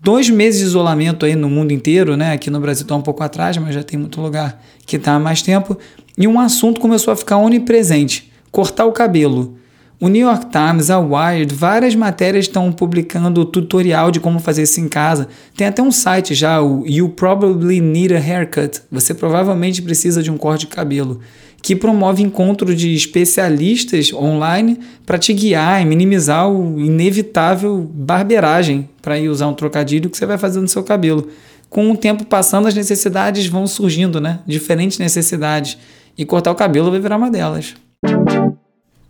Dois 0.02 0.28
meses 0.28 0.60
de 0.60 0.66
isolamento 0.66 1.24
aí 1.24 1.34
no 1.34 1.48
mundo 1.48 1.72
inteiro, 1.72 2.14
né? 2.14 2.32
Aqui 2.32 2.50
no 2.50 2.60
Brasil 2.60 2.82
está 2.82 2.94
um 2.94 3.00
pouco 3.00 3.22
atrás, 3.22 3.56
mas 3.56 3.74
já 3.74 3.82
tem 3.82 3.98
muito 3.98 4.20
lugar 4.20 4.62
que 4.84 4.96
está 4.96 5.14
há 5.14 5.18
mais 5.18 5.40
tempo. 5.40 5.78
E 6.18 6.28
um 6.28 6.38
assunto 6.38 6.78
começou 6.78 7.10
a 7.10 7.16
ficar 7.16 7.38
onipresente: 7.38 8.30
cortar 8.50 8.84
o 8.84 8.92
cabelo. 8.92 9.56
O 10.02 10.08
New 10.08 10.26
York 10.26 10.46
Times, 10.46 10.88
a 10.88 10.98
Wired, 10.98 11.54
várias 11.54 11.94
matérias 11.94 12.46
estão 12.46 12.72
publicando 12.72 13.44
tutorial 13.44 14.10
de 14.10 14.18
como 14.18 14.38
fazer 14.38 14.62
isso 14.62 14.80
em 14.80 14.88
casa. 14.88 15.28
Tem 15.54 15.66
até 15.66 15.82
um 15.82 15.92
site 15.92 16.34
já, 16.34 16.62
o 16.62 16.86
You 16.86 17.10
Probably 17.10 17.82
Need 17.82 18.14
a 18.14 18.18
Haircut. 18.18 18.80
Você 18.90 19.12
provavelmente 19.12 19.82
precisa 19.82 20.22
de 20.22 20.30
um 20.30 20.38
corte 20.38 20.62
de 20.62 20.68
cabelo, 20.68 21.20
que 21.60 21.76
promove 21.76 22.22
encontro 22.22 22.74
de 22.74 22.94
especialistas 22.94 24.10
online 24.14 24.78
para 25.04 25.18
te 25.18 25.34
guiar 25.34 25.82
e 25.82 25.84
minimizar 25.84 26.48
o 26.48 26.80
inevitável 26.80 27.86
barbeiragem, 27.92 28.88
para 29.02 29.18
ir 29.18 29.28
usar 29.28 29.48
um 29.48 29.54
trocadilho 29.54 30.08
que 30.08 30.16
você 30.16 30.24
vai 30.24 30.38
fazer 30.38 30.60
no 30.62 30.68
seu 30.68 30.82
cabelo. 30.82 31.28
Com 31.68 31.90
o 31.90 31.96
tempo 31.96 32.24
passando, 32.24 32.66
as 32.66 32.74
necessidades 32.74 33.48
vão 33.48 33.66
surgindo, 33.66 34.18
né? 34.18 34.40
Diferentes 34.46 34.98
necessidades. 34.98 35.76
E 36.16 36.24
cortar 36.24 36.52
o 36.52 36.54
cabelo 36.54 36.90
vai 36.90 37.00
virar 37.00 37.18
uma 37.18 37.30
delas. 37.30 37.74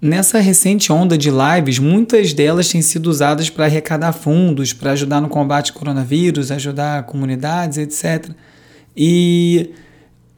Nessa 0.02 0.38
recente 0.38 0.90
onda 0.90 1.19
de 1.19 1.30
lives, 1.30 1.78
muitas 1.78 2.33
delas 2.33 2.71
têm 2.71 2.80
sido 2.80 3.09
usadas 3.09 3.50
para 3.50 3.66
arrecadar 3.66 4.14
fundos, 4.14 4.73
para 4.73 4.92
ajudar 4.92 5.21
no 5.21 5.28
combate 5.28 5.73
ao 5.73 5.78
coronavírus, 5.78 6.50
ajudar 6.50 7.02
comunidades, 7.02 7.76
etc. 7.76 8.30
E 8.97 9.71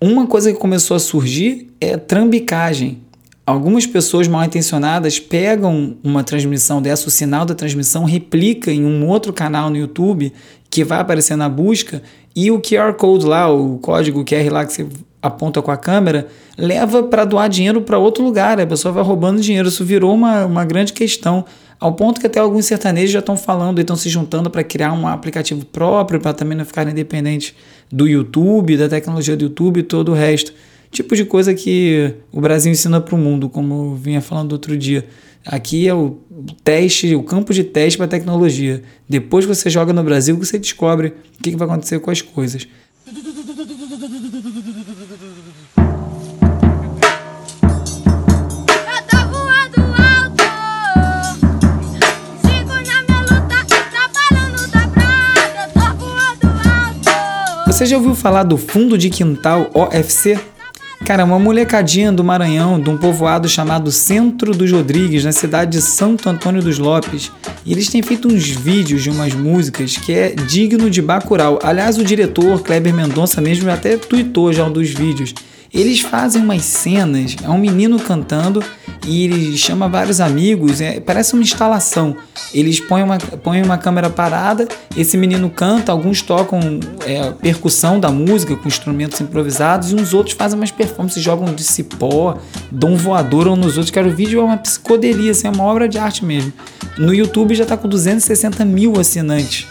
uma 0.01 0.27
coisa 0.27 0.53
que 0.53 0.59
começou 0.59 0.97
a 0.97 1.01
surgir 1.01 1.69
é 1.81 1.97
trambicagem. 1.97 3.03
Algumas 3.47 3.87
pessoas 3.87 4.27
mal 4.27 4.45
intencionadas 4.45 5.21
pegam 5.21 5.97
uma 6.03 6.25
transmissão 6.25 6.83
dessa, 6.83 7.07
o 7.07 7.11
sinal 7.11 7.45
da 7.45 7.55
transmissão 7.55 8.05
replica 8.05 8.73
em 8.73 8.85
um 8.85 9.07
outro 9.07 9.33
canal 9.33 9.71
no 9.71 9.77
YouTube 9.77 10.33
que 10.69 10.83
vai 10.83 10.99
aparecer 10.99 11.37
na 11.37 11.49
busca 11.49 12.03
e 12.35 12.51
o 12.51 12.61
QR 12.61 12.95
Code 12.95 13.27
lá, 13.27 13.49
o 13.49 13.79
código 13.79 14.25
QR 14.25 14.51
lá 14.51 14.65
que 14.65 14.73
você 14.73 14.87
aponta 15.23 15.63
com 15.63 15.71
a 15.71 15.77
câmera, 15.77 16.27
leva 16.59 17.05
para 17.05 17.25
doar 17.25 17.49
dinheiro 17.49 17.81
para 17.81 17.97
outro 17.97 18.25
lugar. 18.25 18.61
A 18.61 18.67
pessoa 18.67 18.93
vai 18.93 19.05
roubando 19.05 19.41
dinheiro. 19.41 19.69
Isso 19.69 19.85
virou 19.85 20.13
uma, 20.13 20.45
uma 20.45 20.65
grande 20.65 20.93
questão. 20.93 21.45
Ao 21.79 21.93
ponto 21.93 22.21
que 22.21 22.27
até 22.27 22.41
alguns 22.41 22.67
sertanejos 22.67 23.11
já 23.11 23.21
estão 23.21 23.37
falando 23.37 23.79
e 23.79 23.83
estão 23.83 23.97
se 23.97 24.09
juntando 24.09 24.51
para 24.51 24.63
criar 24.63 24.93
um 24.93 25.07
aplicativo 25.07 25.65
próprio, 25.65 26.21
para 26.21 26.33
também 26.33 26.57
não 26.57 26.65
ficarem 26.65 26.93
dependentes 26.93 27.55
do 27.91 28.07
YouTube, 28.07 28.77
da 28.77 28.89
tecnologia 28.89 29.37
do 29.37 29.45
YouTube 29.45 29.81
e 29.81 29.83
todo 29.83 30.11
o 30.11 30.15
resto. 30.15 30.53
Tipo 30.91 31.17
de 31.17 31.25
coisa 31.25 31.55
que 31.55 32.15
o 32.31 32.41
Brasil 32.41 32.71
ensina 32.71 33.01
para 33.01 33.15
o 33.15 33.19
mundo, 33.19 33.49
como 33.49 33.75
eu 33.75 33.95
vinha 33.95 34.21
falando 34.21 34.53
outro 34.53 34.77
dia. 34.77 35.07
Aqui 35.45 35.89
é 35.89 35.95
o 35.95 36.19
teste, 36.63 37.15
o 37.17 37.23
campo 37.23 37.53
de 37.53 37.65
teste 37.65 37.97
para 37.97 38.07
tecnologia. 38.07 38.83
Depois 39.09 39.45
que 39.45 39.55
você 39.55 39.69
joga 39.69 39.93
no 39.93 40.05
Brasil, 40.05 40.37
você 40.37 40.59
descobre 40.59 41.09
o 41.09 41.43
que, 41.43 41.51
que 41.51 41.57
vai 41.57 41.67
acontecer 41.67 41.99
com 41.99 42.11
as 42.11 42.23
coisas. 42.23 42.69
Você 57.83 57.87
já 57.87 57.97
ouviu 57.97 58.15
falar 58.15 58.45
do 58.45 58.57
Fundo 58.57 58.97
de 58.97 59.11
Quintal 59.11 59.69
OFC? 59.75 60.39
Cara, 61.05 61.25
uma 61.25 61.37
molecadinha 61.37 62.13
do 62.13 62.23
Maranhão, 62.23 62.81
de 62.81 62.89
um 62.89 62.97
povoado 62.97 63.49
chamado 63.49 63.91
Centro 63.91 64.53
dos 64.53 64.71
Rodrigues, 64.71 65.25
na 65.25 65.33
cidade 65.33 65.73
de 65.73 65.83
Santo 65.83 66.29
Antônio 66.29 66.63
dos 66.63 66.79
Lopes. 66.79 67.33
E 67.67 67.73
eles 67.73 67.89
têm 67.89 68.01
feito 68.01 68.29
uns 68.29 68.49
vídeos 68.49 69.03
de 69.03 69.11
umas 69.11 69.35
músicas 69.35 69.97
que 69.97 70.13
é 70.13 70.29
digno 70.29 70.89
de 70.89 71.03
Bacurau. 71.03 71.59
Aliás, 71.61 71.99
o 71.99 72.05
diretor 72.05 72.63
Kleber 72.63 72.95
Mendonça 72.95 73.41
mesmo 73.41 73.69
até 73.69 73.97
tweetou 73.97 74.53
já 74.53 74.65
um 74.65 74.71
dos 74.71 74.91
vídeos. 74.91 75.35
Eles 75.73 76.01
fazem 76.01 76.43
umas 76.43 76.63
cenas, 76.65 77.35
é 77.43 77.49
um 77.49 77.57
menino 77.57 77.99
cantando 77.99 78.63
e 79.07 79.25
ele 79.25 79.57
chama 79.57 79.89
vários 79.89 80.21
amigos, 80.21 80.81
é, 80.83 81.01
parece 81.01 81.33
uma 81.33 81.43
instalação. 81.43 82.15
Eles 82.53 82.79
põem 82.79 83.03
uma, 83.03 83.17
põem 83.19 83.63
uma 83.63 83.79
câmera 83.79 84.11
parada, 84.11 84.69
esse 84.95 85.17
menino 85.17 85.49
canta, 85.49 85.91
alguns 85.91 86.21
tocam 86.21 86.61
é, 87.07 87.31
percussão 87.33 87.99
da 87.99 88.11
música 88.11 88.55
com 88.55 88.69
instrumentos 88.69 89.19
improvisados 89.21 89.91
e 89.91 89.95
uns 89.95 90.13
outros 90.13 90.37
fazem 90.37 90.59
umas 90.59 90.71
performances, 90.71 91.23
jogam 91.23 91.55
de 91.55 91.65
cipó, 91.65 92.37
dão 92.71 92.95
voador 92.95 93.49
um 93.49 93.57
nos 93.57 93.79
outros. 93.79 93.91
Cara, 93.91 94.07
o 94.07 94.15
vídeo 94.15 94.41
é 94.41 94.43
uma 94.43 94.59
psicodelia, 94.59 95.31
assim, 95.31 95.47
é 95.47 95.51
uma 95.51 95.65
obra 95.65 95.89
de 95.89 95.99
arte 95.99 96.23
mesmo. 96.23 96.53
No 96.99 97.15
YouTube 97.15 97.55
já 97.55 97.63
está 97.63 97.79
com 97.79 97.89
260 97.89 98.63
mil 98.67 99.01
assinantes. 99.01 99.67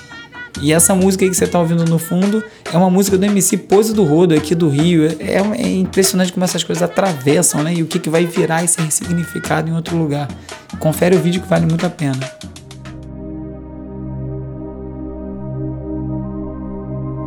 E 0.60 0.74
essa 0.74 0.94
música 0.94 1.28
que 1.28 1.34
você 1.34 1.46
está 1.46 1.60
ouvindo 1.60 1.86
no 1.86 1.98
fundo 1.98 2.44
é 2.72 2.78
uma 2.78 2.90
música 2.90 3.18
do 3.18 3.26
MC 3.26 3.58
Pose 3.58 3.94
do 3.94 4.04
Rodo, 4.04 4.34
aqui 4.34 4.54
do 4.54 4.68
Rio. 4.68 5.06
É, 5.20 5.38
é, 5.38 5.70
impressionante 5.76 6.34
como 6.34 6.44
essas 6.44 6.64
coisas 6.64 6.84
atravessam, 6.84 7.64
né? 7.64 7.74
E 7.74 7.84
o 7.84 7.86
que, 7.86 8.00
que 8.00 8.10
vai 8.10 8.26
virar 8.26 8.64
e 8.64 8.68
ser 8.68 8.82
em 9.70 9.74
outro 9.74 9.96
lugar. 9.96 10.28
Confere 10.80 11.16
o 11.16 11.20
vídeo 11.20 11.42
que 11.42 11.48
vale 11.48 11.66
muito 11.66 11.86
a 11.86 11.90
pena. 11.90 12.20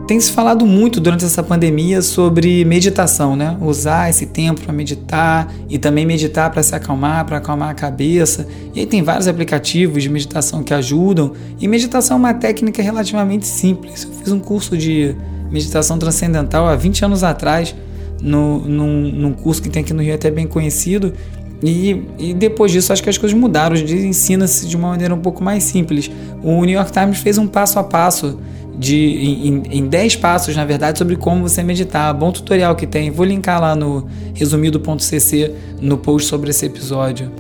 Tem 0.06 0.20
se 0.20 0.30
falado 0.32 0.66
muito 0.66 1.00
durante 1.00 1.25
essa 1.25 1.42
pandemia 1.42 2.02
sobre 2.02 2.62
meditação, 2.66 3.34
né? 3.34 3.56
Usar 3.62 4.11
esse 4.11 4.26
tempo 4.26 4.61
para 4.61 4.70
meditar 4.70 5.50
e 5.66 5.78
também 5.78 6.04
meditar 6.04 6.50
para 6.50 6.62
se 6.62 6.75
acalmar, 6.75 7.25
para 7.25 7.38
acalmar 7.38 7.70
a 7.70 7.75
cabeça. 7.75 8.46
E 8.75 8.80
aí 8.80 8.87
tem 8.87 9.02
vários 9.02 9.26
aplicativos 9.26 10.02
de 10.02 10.11
meditação 10.11 10.62
que 10.62 10.75
ajudam. 10.75 11.32
E 11.58 11.66
meditação 11.66 12.18
é 12.18 12.20
uma 12.20 12.34
técnica 12.34 12.82
relativamente 12.82 13.46
simples. 13.46 14.04
Eu 14.04 14.11
fiz 14.12 14.30
um 14.30 14.40
curso 14.40 14.76
de 14.76 15.16
meditação 15.50 15.99
transcendental 15.99 16.66
há 16.66 16.76
20 16.76 17.06
anos 17.06 17.25
atrás, 17.25 17.75
no, 18.20 18.58
num, 18.61 19.11
num 19.11 19.32
curso 19.32 19.62
que 19.62 19.70
tem 19.70 19.82
aqui 19.82 19.94
no 19.94 20.02
Rio 20.02 20.14
até 20.14 20.30
bem 20.30 20.46
conhecido. 20.46 21.14
E, 21.62 22.02
e, 22.18 22.34
depois 22.34 22.70
disso, 22.70 22.92
acho 22.92 23.02
que 23.02 23.08
as 23.08 23.16
coisas 23.16 23.38
mudaram. 23.38 23.73
Hoje 23.73 24.06
ensina-se 24.06 24.68
de 24.68 24.76
uma 24.76 24.88
maneira 24.88 25.14
um 25.14 25.20
pouco 25.20 25.42
mais 25.42 25.64
simples. 25.64 26.11
O 26.42 26.62
New 26.62 26.75
York 26.75 26.92
Times 26.92 27.20
fez 27.20 27.38
um 27.38 27.46
passo 27.46 27.78
a 27.78 27.84
passo 27.84 28.38
de, 28.78 29.62
em, 29.70 29.86
10 29.86 30.16
passos, 30.16 30.56
na 30.56 30.64
verdade, 30.64 30.98
sobre 30.98 31.16
como 31.16 31.48
você 31.48 31.62
meditar. 31.62 32.12
Bom 32.12 32.32
tutorial 32.32 32.74
que 32.74 32.86
tem. 32.86 33.10
Vou 33.10 33.24
linkar 33.24 33.60
lá 33.60 33.74
no 33.74 34.06
resumido.cc 34.34 35.52
no 35.80 35.98
post 35.98 36.28
sobre 36.28 36.50
esse 36.50 36.66
episódio. 36.66 37.30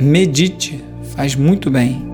Medite, 0.00 0.82
faz 1.14 1.34
muito 1.34 1.70
bem. 1.70 2.07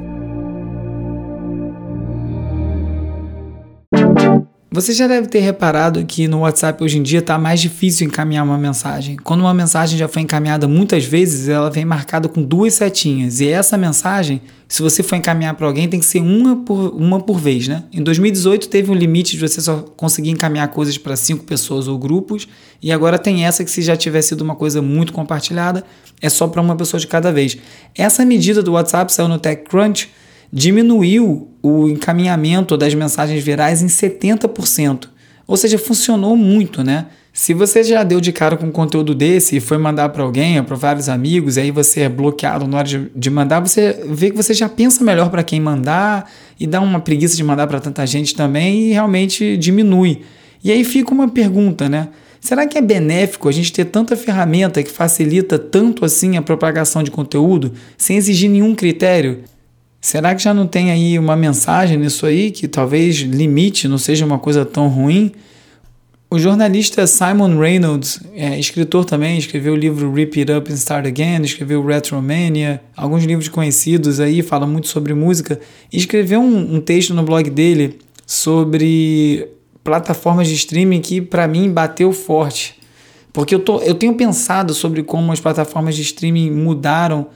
Você 4.75 4.93
já 4.93 5.07
deve 5.07 5.29
ter 5.29 5.39
reparado 5.39 6.05
que 6.05 6.27
no 6.27 6.41
WhatsApp 6.41 6.83
hoje 6.83 6.99
em 6.99 7.03
dia 7.05 7.21
está 7.21 7.39
mais 7.39 7.61
difícil 7.61 8.09
encaminhar 8.09 8.45
uma 8.45 8.59
mensagem. 8.59 9.15
Quando 9.15 9.43
uma 9.43 9.55
mensagem 9.55 9.97
já 9.97 10.09
foi 10.09 10.23
encaminhada 10.23 10.67
muitas 10.67 11.05
vezes, 11.05 11.49
ela 11.49 11.71
vem 11.71 11.85
marcada 11.85 12.29
com 12.29 12.43
duas 12.43 12.75
setinhas. 12.75 13.39
E 13.39 13.47
essa 13.47 13.79
mensagem, 13.79 14.43
se 14.67 14.83
você 14.83 15.01
for 15.05 15.15
encaminhar 15.15 15.55
para 15.55 15.69
alguém, 15.69 15.89
tem 15.89 16.01
que 16.01 16.05
ser 16.05 16.19
uma 16.19 16.57
por, 16.57 16.93
uma 16.93 17.21
por 17.21 17.39
vez, 17.39 17.69
né? 17.69 17.85
Em 17.93 18.03
2018 18.03 18.69
teve 18.69 18.91
um 18.91 18.95
limite 18.95 19.37
de 19.37 19.49
você 19.49 19.61
só 19.61 19.77
conseguir 19.97 20.31
encaminhar 20.31 20.67
coisas 20.67 20.99
para 20.99 21.15
cinco 21.15 21.45
pessoas 21.45 21.87
ou 21.87 21.97
grupos. 21.97 22.49
E 22.83 22.91
agora 22.91 23.17
tem 23.17 23.47
essa 23.47 23.63
que, 23.63 23.71
se 23.71 23.81
já 23.81 23.97
tiver 23.97 24.23
sido 24.23 24.41
uma 24.41 24.57
coisa 24.57 24.83
muito 24.83 25.13
compartilhada, 25.13 25.85
é 26.21 26.29
só 26.29 26.49
para 26.49 26.61
uma 26.61 26.75
pessoa 26.75 26.99
de 26.99 27.07
cada 27.07 27.31
vez. 27.31 27.57
Essa 27.95 28.25
medida 28.25 28.61
do 28.61 28.73
WhatsApp 28.73 29.13
saiu 29.13 29.29
no 29.29 29.39
TechCrunch 29.39 30.11
diminuiu 30.53 31.49
o 31.63 31.89
encaminhamento 31.89 32.77
das 32.77 32.95
mensagens 32.95 33.43
virais 33.43 33.83
em 33.83 33.87
70%. 33.87 35.09
Ou 35.47 35.57
seja, 35.57 35.79
funcionou 35.79 36.37
muito, 36.37 36.83
né? 36.83 37.07
Se 37.33 37.53
você 37.53 37.83
já 37.83 38.05
deu 38.05 38.21
de 38.21 38.31
cara 38.31 38.57
com 38.57 38.67
um 38.67 38.71
conteúdo 38.71 39.13
desse 39.13 39.57
e 39.57 39.61
foi 39.61 39.77
mandar 39.77 40.11
para 40.11 40.23
alguém 40.23 40.63
para 40.63 40.77
vários 40.77 41.09
amigos, 41.09 41.57
e 41.57 41.63
aí 41.63 41.71
você 41.73 42.03
é 42.03 42.09
bloqueado 42.09 42.67
na 42.69 42.79
hora 42.79 42.87
de, 42.87 43.11
de 43.15 43.29
mandar, 43.29 43.59
você 43.59 44.05
vê 44.09 44.31
que 44.31 44.37
você 44.37 44.55
já 44.55 44.69
pensa 44.69 45.03
melhor 45.03 45.31
para 45.31 45.43
quem 45.43 45.61
mandar 45.61 46.31
e 46.61 46.65
dá 46.65 46.81
uma 46.81 47.01
preguiça 47.01 47.37
de 47.37 47.43
mandar 47.43 47.67
para 47.67 47.81
tanta 47.81 48.07
gente 48.07 48.37
também 48.37 48.85
e 48.85 48.93
realmente 48.93 49.57
diminui. 49.57 50.23
E 50.63 50.71
aí 50.71 50.85
fica 50.85 51.13
uma 51.13 51.29
pergunta, 51.29 51.89
né? 51.89 52.09
Será 52.41 52.67
que 52.67 52.79
é 52.79 52.83
benéfico 52.83 53.49
a 53.49 53.53
gente 53.53 53.73
ter 53.73 53.87
tanta 53.87 54.15
ferramenta 54.15 54.83
que 54.83 54.91
facilita 54.91 55.59
tanto 55.59 56.05
assim 56.05 56.37
a 56.37 56.43
propagação 56.43 57.03
de 57.03 57.11
conteúdo 57.11 57.73
sem 57.99 58.17
exigir 58.17 58.49
nenhum 58.49 58.75
critério? 58.75 59.43
Será 60.05 60.35
que 60.35 60.43
já 60.43 60.53
não 60.53 60.67
tem 60.67 60.91
aí 60.91 61.19
uma 61.19 61.35
mensagem 61.35 61.97
nisso 61.97 62.27
aí 62.27 62.51
que 62.51 62.69
talvez 62.69 63.21
limite, 63.21 63.89
não 63.89 63.97
seja 63.97 64.27
uma 64.27 64.39
coisa 64.39 64.63
tão 64.63 64.87
ruim? 64.87 65.33
O 66.31 66.39
jornalista 66.39 67.07
Simon 67.07 67.59
Reynolds, 67.59 68.21
é, 68.35 68.59
escritor 68.59 69.07
também, 69.07 69.39
escreveu 69.39 69.73
o 69.73 69.77
livro 69.77 70.13
Rip 70.13 70.39
It 70.39 70.53
Up 70.53 70.71
and 70.71 70.75
Start 70.75 71.07
Again, 71.07 71.41
escreveu 71.41 71.83
Retromania, 71.83 72.83
alguns 72.95 73.25
livros 73.25 73.49
conhecidos 73.49 74.21
aí, 74.21 74.43
fala 74.43 74.67
muito 74.67 74.89
sobre 74.89 75.15
música, 75.15 75.59
escreveu 75.91 76.39
um, 76.39 76.75
um 76.75 76.81
texto 76.83 77.15
no 77.15 77.23
blog 77.23 77.49
dele 77.49 77.99
sobre 78.27 79.49
plataformas 79.83 80.49
de 80.49 80.55
streaming 80.55 81.01
que 81.01 81.23
para 81.23 81.49
mim 81.49 81.73
bateu 81.73 82.13
forte. 82.13 82.79
Porque 83.33 83.55
eu, 83.55 83.59
tô, 83.59 83.79
eu 83.79 83.95
tenho 83.95 84.13
pensado 84.13 84.75
sobre 84.75 85.03
como 85.03 85.33
as 85.33 85.41
plataformas 85.41 85.97
de 85.97 86.03
streaming 86.03 86.51
mudaram 86.51 87.29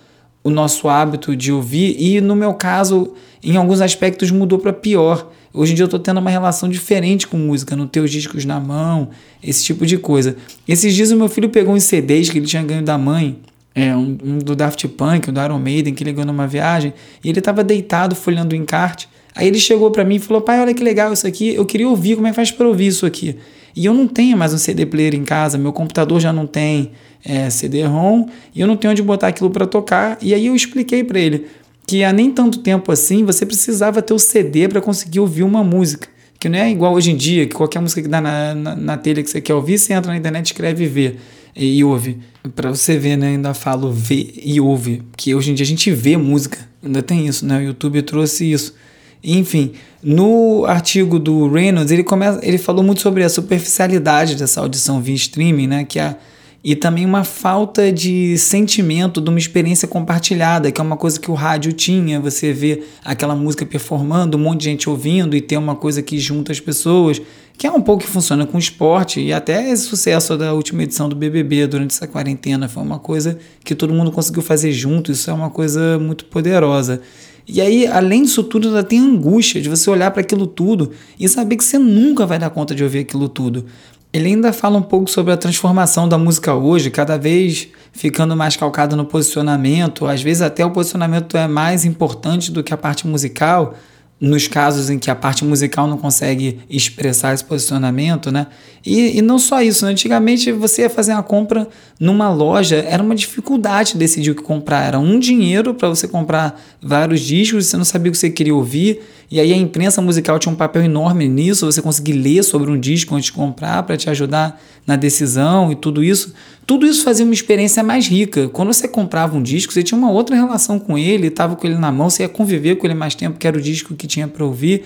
o 0.49 0.51
nosso 0.51 0.89
hábito 0.89 1.37
de 1.37 1.53
ouvir 1.53 1.97
e, 1.99 2.21
no 2.21 2.35
meu 2.35 2.55
caso, 2.55 3.13
em 3.43 3.57
alguns 3.57 3.81
aspectos 3.81 4.31
mudou 4.31 4.59
para 4.59 4.73
pior. 4.73 5.31
Hoje 5.53 5.73
em 5.73 5.75
dia 5.75 5.83
eu 5.83 5.87
estou 5.87 6.01
tendo 6.01 6.19
uma 6.19 6.31
relação 6.31 6.69
diferente 6.69 7.27
com 7.27 7.37
música, 7.37 7.77
não 7.77 7.87
ter 7.87 8.01
os 8.01 8.11
discos 8.11 8.45
na 8.45 8.59
mão, 8.59 9.11
esse 9.43 9.65
tipo 9.65 9.87
de 9.87 9.99
coisa. 9.99 10.37
Esses 10.67 10.95
dias 10.95 11.11
o 11.11 11.17
meu 11.17 11.29
filho 11.29 11.49
pegou 11.49 11.75
uns 11.75 11.85
CDs 11.85 12.31
que 12.31 12.39
ele 12.39 12.47
tinha 12.47 12.63
ganho 12.63 12.83
da 12.83 12.99
mãe, 12.99 13.39
é, 13.75 13.95
um, 13.95 14.17
um 14.23 14.39
do 14.39 14.57
Daft 14.57 14.87
Punk, 14.89 15.31
um 15.31 15.33
do 15.33 15.41
Iron 15.41 15.59
Maiden, 15.59 15.95
que 15.95 16.03
ele 16.03 16.13
ganhou 16.13 16.27
numa 16.27 16.47
viagem, 16.47 16.93
e 17.23 17.29
ele 17.29 17.39
estava 17.39 17.63
deitado 17.63 18.15
folhando 18.15 18.55
o 18.55 18.57
encarte. 18.57 19.09
Aí 19.35 19.47
ele 19.47 19.59
chegou 19.59 19.91
para 19.91 20.05
mim 20.05 20.17
e 20.17 20.19
falou: 20.19 20.43
Pai, 20.43 20.61
olha 20.61 20.75
que 20.75 20.83
legal 20.83 21.13
isso 21.13 21.27
aqui, 21.27 21.55
eu 21.55 21.65
queria 21.65 21.89
ouvir, 21.89 22.17
como 22.17 22.27
é 22.27 22.31
que 22.31 22.37
faz 22.37 22.51
para 22.51 22.67
ouvir 22.67 22.89
isso 22.89 23.07
aqui? 23.07 23.37
E 23.79 23.85
eu 23.85 23.95
não 23.95 24.09
tenho 24.09 24.37
mais 24.37 24.53
um 24.53 24.59
CD 24.59 24.85
player 24.85 25.15
em 25.15 25.23
casa, 25.23 25.57
meu 25.57 25.73
computador 25.73 26.19
já 26.19 26.33
não 26.33 26.49
tem 26.49 26.91
é, 27.25 27.49
CD-ROM 27.49 28.27
e 28.53 28.61
eu 28.61 28.67
não 28.67 28.77
tenho 28.77 28.91
onde 28.91 29.01
botar 29.01 29.29
aquilo 29.29 29.51
para 29.51 29.69
tocar. 29.69 30.19
E 30.21 30.35
aí 30.35 30.47
eu 30.47 30.57
expliquei 30.57 31.05
para 31.05 31.21
ele 31.21 31.47
que 31.87 32.03
há 32.03 32.13
nem 32.13 32.29
tanto 32.29 32.59
tempo 32.59 32.91
assim 32.91 33.25
você 33.25 33.47
precisava 33.47 34.03
ter 34.03 34.13
o 34.13 34.19
CD 34.19 34.67
para 34.67 34.81
conseguir 34.81 35.21
ouvir 35.21 35.45
uma 35.45 35.63
música. 35.63 36.09
Que 36.41 36.49
não 36.49 36.59
é 36.59 36.69
igual 36.69 36.93
hoje 36.93 37.13
em 37.13 37.17
dia, 37.17 37.47
que 37.47 37.55
qualquer 37.55 37.79
música 37.79 38.03
que 38.03 38.09
dá 38.09 38.21
na, 38.21 38.53
na, 38.53 38.75
na 38.75 38.97
telha 38.97 39.23
que 39.23 39.31
você 39.31 39.41
quer 39.41 39.55
ouvir, 39.55 39.79
você 39.79 39.93
entra 39.93 40.11
na 40.11 40.19
internet, 40.19 40.47
escreve 40.47 40.83
e 40.83 40.89
vê 40.89 41.17
e, 41.55 41.85
ouve. 41.85 42.19
Para 42.57 42.71
você 42.71 42.99
ver, 42.99 43.17
né? 43.17 43.29
Ainda 43.29 43.55
falo 43.55 43.93
ver 43.93 44.33
e 44.43 44.61
ouve. 44.61 45.03
Que 45.17 45.37
hoje 45.37 45.53
em 45.53 45.55
dia 45.55 45.65
a 45.65 45.67
gente 45.69 45.91
vê 45.93 46.17
música. 46.17 46.59
Ainda 46.83 47.01
tem 47.01 47.29
isso, 47.29 47.47
né? 47.47 47.59
O 47.59 47.63
YouTube 47.63 48.03
trouxe 48.03 48.51
isso. 48.51 48.75
Enfim, 49.23 49.73
no 50.03 50.65
artigo 50.65 51.19
do 51.19 51.49
Reynolds, 51.49 51.91
ele, 51.91 52.05
começa, 52.05 52.41
ele 52.43 52.59
falou 52.59 52.85
muito 52.85 53.01
sobre 53.01 53.25
a 53.25 53.29
superficialidade 53.29 54.37
dessa 54.37 54.61
audição 54.61 55.01
via 55.01 55.15
streaming, 55.15 55.67
né? 55.67 55.85
Que 55.85 55.99
a, 55.99 56.17
e 56.63 56.75
também 56.75 57.07
uma 57.07 57.23
falta 57.23 57.93
de 57.93 58.37
sentimento 58.37 59.21
de 59.21 59.31
uma 59.31 59.39
experiência 59.39 59.87
compartilhada, 59.87 60.71
que 60.73 60.81
é 60.81 60.85
uma 60.85 60.97
coisa 60.97 61.19
que 61.19 61.31
o 61.31 61.35
rádio 61.35 61.73
tinha. 61.73 62.21
Você 62.21 62.53
vê 62.53 62.83
aquela 63.05 63.35
música 63.35 63.65
performando, 63.65 64.37
um 64.37 64.41
monte 64.41 64.61
de 64.61 64.65
gente 64.67 64.91
ouvindo 64.91 65.37
e 65.37 65.41
ter 65.41 65.57
uma 65.57 65.77
coisa 65.77 66.03
que 66.03 66.19
junta 66.19 66.51
as 66.51 66.59
pessoas, 66.59 67.23
que 67.57 67.67
é 67.67 67.71
um 67.71 67.81
pouco 67.81 68.05
que 68.05 68.11
funciona 68.11 68.45
com 68.45 68.59
esporte 68.59 69.21
e 69.21 69.33
até 69.33 69.71
esse 69.71 69.85
sucesso 69.85 70.37
da 70.37 70.53
última 70.53 70.83
edição 70.83 71.09
do 71.09 71.17
BBB 71.17 71.67
durante 71.67 71.93
essa 71.93 72.07
quarentena 72.07 72.69
foi 72.69 72.83
uma 72.83 72.99
coisa 72.99 73.39
que 73.65 73.75
todo 73.75 73.95
mundo 73.95 74.11
conseguiu 74.11 74.43
fazer 74.43 74.73
junto. 74.73 75.13
Isso 75.13 75.31
é 75.31 75.33
uma 75.33 75.51
coisa 75.51 75.99
muito 75.99 76.25
poderosa. 76.25 77.01
E 77.49 77.63
aí, 77.63 77.87
além 77.87 78.25
disso 78.25 78.45
tudo, 78.45 78.69
ainda 78.69 78.85
tem 78.85 78.99
angústia 78.99 79.61
de 79.61 79.71
você 79.71 79.89
olhar 79.89 80.11
para 80.11 80.21
aquilo 80.21 80.47
tudo 80.47 80.91
e 81.19 81.27
saber 81.27 81.57
que 81.57 81.65
você 81.65 81.79
nunca 81.79 82.27
vai 82.27 82.39
dar 82.39 82.51
conta 82.51 82.75
de 82.75 82.85
ouvir 82.85 82.99
aquilo 82.99 83.27
tudo. 83.27 83.65
Ele 84.13 84.29
ainda 84.29 84.53
fala 84.53 84.77
um 84.77 84.83
pouco 84.83 85.11
sobre 85.11 85.33
a 85.33 85.37
transformação 85.37 86.07
da 86.09 86.19
música 86.19 86.55
hoje, 86.55 86.91
cada 86.91 87.17
vez 87.17 87.69
ficando 87.93 88.37
mais 88.37 88.57
calcado 88.57 88.97
no 88.97 89.05
posicionamento, 89.05 90.07
às 90.07 90.23
vezes 90.23 90.43
até 90.43 90.65
o 90.65 90.71
posicionamento 90.71 91.37
é 91.37 91.49
mais 91.49 91.85
importante 91.85 92.53
do 92.53 92.63
que 92.63 92.73
a 92.73 92.77
parte 92.77 93.07
musical 93.07 93.75
nos 94.21 94.49
casos 94.49 94.91
em 94.91 94.99
que 94.99 95.11
a 95.11 95.15
parte 95.15 95.45
musical 95.45 95.87
não 95.87 95.97
consegue 95.97 96.61
expressar 96.69 97.35
esse 97.35 97.45
posicionamento, 97.45 98.33
né? 98.33 98.49
E, 98.85 99.19
e 99.19 99.23
não 99.23 99.39
só 99.39 99.63
isso, 99.63 99.85
né? 99.85 99.93
antigamente 99.93 100.51
você 100.51 100.83
ia 100.83 100.91
fazer 100.91 101.13
uma 101.13 101.23
compra 101.23 101.69
numa 102.01 102.31
loja, 102.33 102.77
era 102.89 103.03
uma 103.03 103.15
dificuldade 103.15 103.97
decidir 103.97 104.31
o 104.31 104.35
que 104.35 104.43
comprar, 104.43 104.87
era 104.87 104.99
um 104.99 105.19
dinheiro 105.19 105.75
para 105.75 105.89
você 105.89 106.09
comprar 106.09 106.61
vários 106.81 107.21
discos, 107.21 107.67
você 107.67 107.77
não 107.77 107.85
sabia 107.85 108.11
o 108.11 108.13
que 108.13 108.19
você 108.19 108.31
queria 108.31 108.55
ouvir, 108.55 109.01
e 109.31 109.39
aí 109.39 109.53
a 109.53 109.57
imprensa 109.57 110.01
musical 110.01 110.39
tinha 110.39 110.53
um 110.53 110.57
papel 110.57 110.83
enorme 110.83 111.29
nisso, 111.29 111.67
você 111.67 111.83
conseguir 111.83 112.15
ler 112.15 112.43
sobre 112.43 112.71
um 112.71 112.79
disco 112.79 113.15
antes 113.15 113.27
de 113.27 113.33
comprar 113.33 113.83
para 113.83 113.97
te 113.97 114.09
ajudar 114.11 114.61
na 114.87 114.97
decisão 114.97 115.71
e 115.71 115.77
tudo 115.77 116.03
isso. 116.03 116.33
Tudo 116.69 116.87
isso 116.87 117.03
fazia 117.03 117.25
uma 117.25 117.33
experiência 117.33 117.83
mais 117.83 118.07
rica. 118.07 118.47
Quando 118.51 118.71
você 118.75 118.87
comprava 118.87 119.35
um 119.35 119.43
disco, 119.43 119.73
você 119.73 119.83
tinha 119.83 119.97
uma 119.97 120.11
outra 120.11 120.37
relação 120.37 120.79
com 120.79 120.99
ele, 120.99 121.29
estava 121.29 121.57
com 121.57 121.67
ele 121.67 121.79
na 121.79 121.91
mão, 121.91 122.11
você 122.11 122.25
ia 122.25 122.29
conviver 122.29 122.77
com 122.77 122.87
ele 122.87 122.93
mais 122.93 123.15
tempo, 123.15 123.39
que 123.39 123.47
era 123.49 123.57
o 123.57 123.61
disco 123.61 123.95
que 123.95 124.07
tinha 124.07 124.29
para 124.29 124.45
ouvir. 124.45 124.85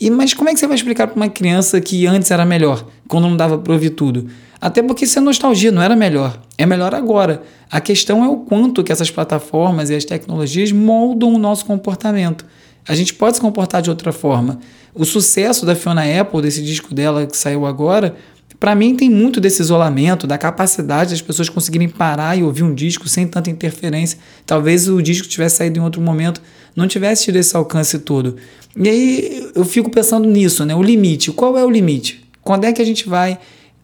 E 0.00 0.08
mas 0.08 0.32
como 0.32 0.48
é 0.48 0.54
que 0.54 0.58
você 0.58 0.66
vai 0.66 0.74
explicar 0.74 1.06
para 1.06 1.16
uma 1.16 1.28
criança 1.28 1.82
que 1.82 2.06
antes 2.06 2.30
era 2.30 2.46
melhor, 2.46 2.82
quando 3.06 3.28
não 3.28 3.36
dava 3.36 3.58
para 3.58 3.74
ouvir 3.74 3.90
tudo? 3.90 4.26
Até 4.58 4.82
porque 4.82 5.04
isso 5.04 5.18
é 5.18 5.20
nostalgia, 5.20 5.70
não 5.70 5.82
era 5.82 5.94
melhor. 5.94 6.40
É 6.56 6.64
melhor 6.64 6.94
agora. 6.94 7.42
A 7.70 7.78
questão 7.78 8.24
é 8.24 8.28
o 8.28 8.38
quanto 8.38 8.82
que 8.82 8.90
essas 8.90 9.10
plataformas 9.10 9.90
e 9.90 9.94
as 9.94 10.06
tecnologias 10.06 10.72
moldam 10.72 11.34
o 11.34 11.38
nosso 11.38 11.66
comportamento. 11.66 12.46
A 12.88 12.94
gente 12.94 13.12
pode 13.12 13.36
se 13.36 13.42
comportar 13.42 13.82
de 13.82 13.90
outra 13.90 14.12
forma. 14.12 14.60
O 14.94 15.04
sucesso 15.04 15.66
da 15.66 15.74
Fiona 15.74 16.04
Apple, 16.18 16.40
desse 16.40 16.62
disco 16.62 16.94
dela 16.94 17.26
que 17.26 17.36
saiu 17.36 17.66
agora, 17.66 18.16
para 18.60 18.74
mim 18.74 18.96
tem 18.96 19.08
muito 19.08 19.40
desse 19.40 19.62
isolamento, 19.62 20.26
da 20.26 20.36
capacidade 20.36 21.10
das 21.10 21.22
pessoas 21.22 21.48
conseguirem 21.48 21.88
parar 21.88 22.36
e 22.36 22.42
ouvir 22.42 22.64
um 22.64 22.74
disco 22.74 23.08
sem 23.08 23.26
tanta 23.26 23.50
interferência. 23.50 24.18
Talvez 24.44 24.88
o 24.88 25.00
disco 25.00 25.28
tivesse 25.28 25.56
saído 25.56 25.78
em 25.78 25.82
outro 25.82 26.02
momento, 26.02 26.42
não 26.74 26.88
tivesse 26.88 27.24
tido 27.24 27.36
esse 27.36 27.56
alcance 27.56 28.00
todo. 28.00 28.36
E 28.76 28.88
aí 28.88 29.50
eu 29.54 29.64
fico 29.64 29.90
pensando 29.90 30.28
nisso, 30.28 30.64
né? 30.64 30.74
O 30.74 30.82
limite. 30.82 31.30
Qual 31.30 31.56
é 31.56 31.64
o 31.64 31.70
limite? 31.70 32.24
Quando 32.42 32.64
é 32.64 32.72
que 32.72 32.82
a 32.82 32.84
gente 32.84 33.08
vai 33.08 33.38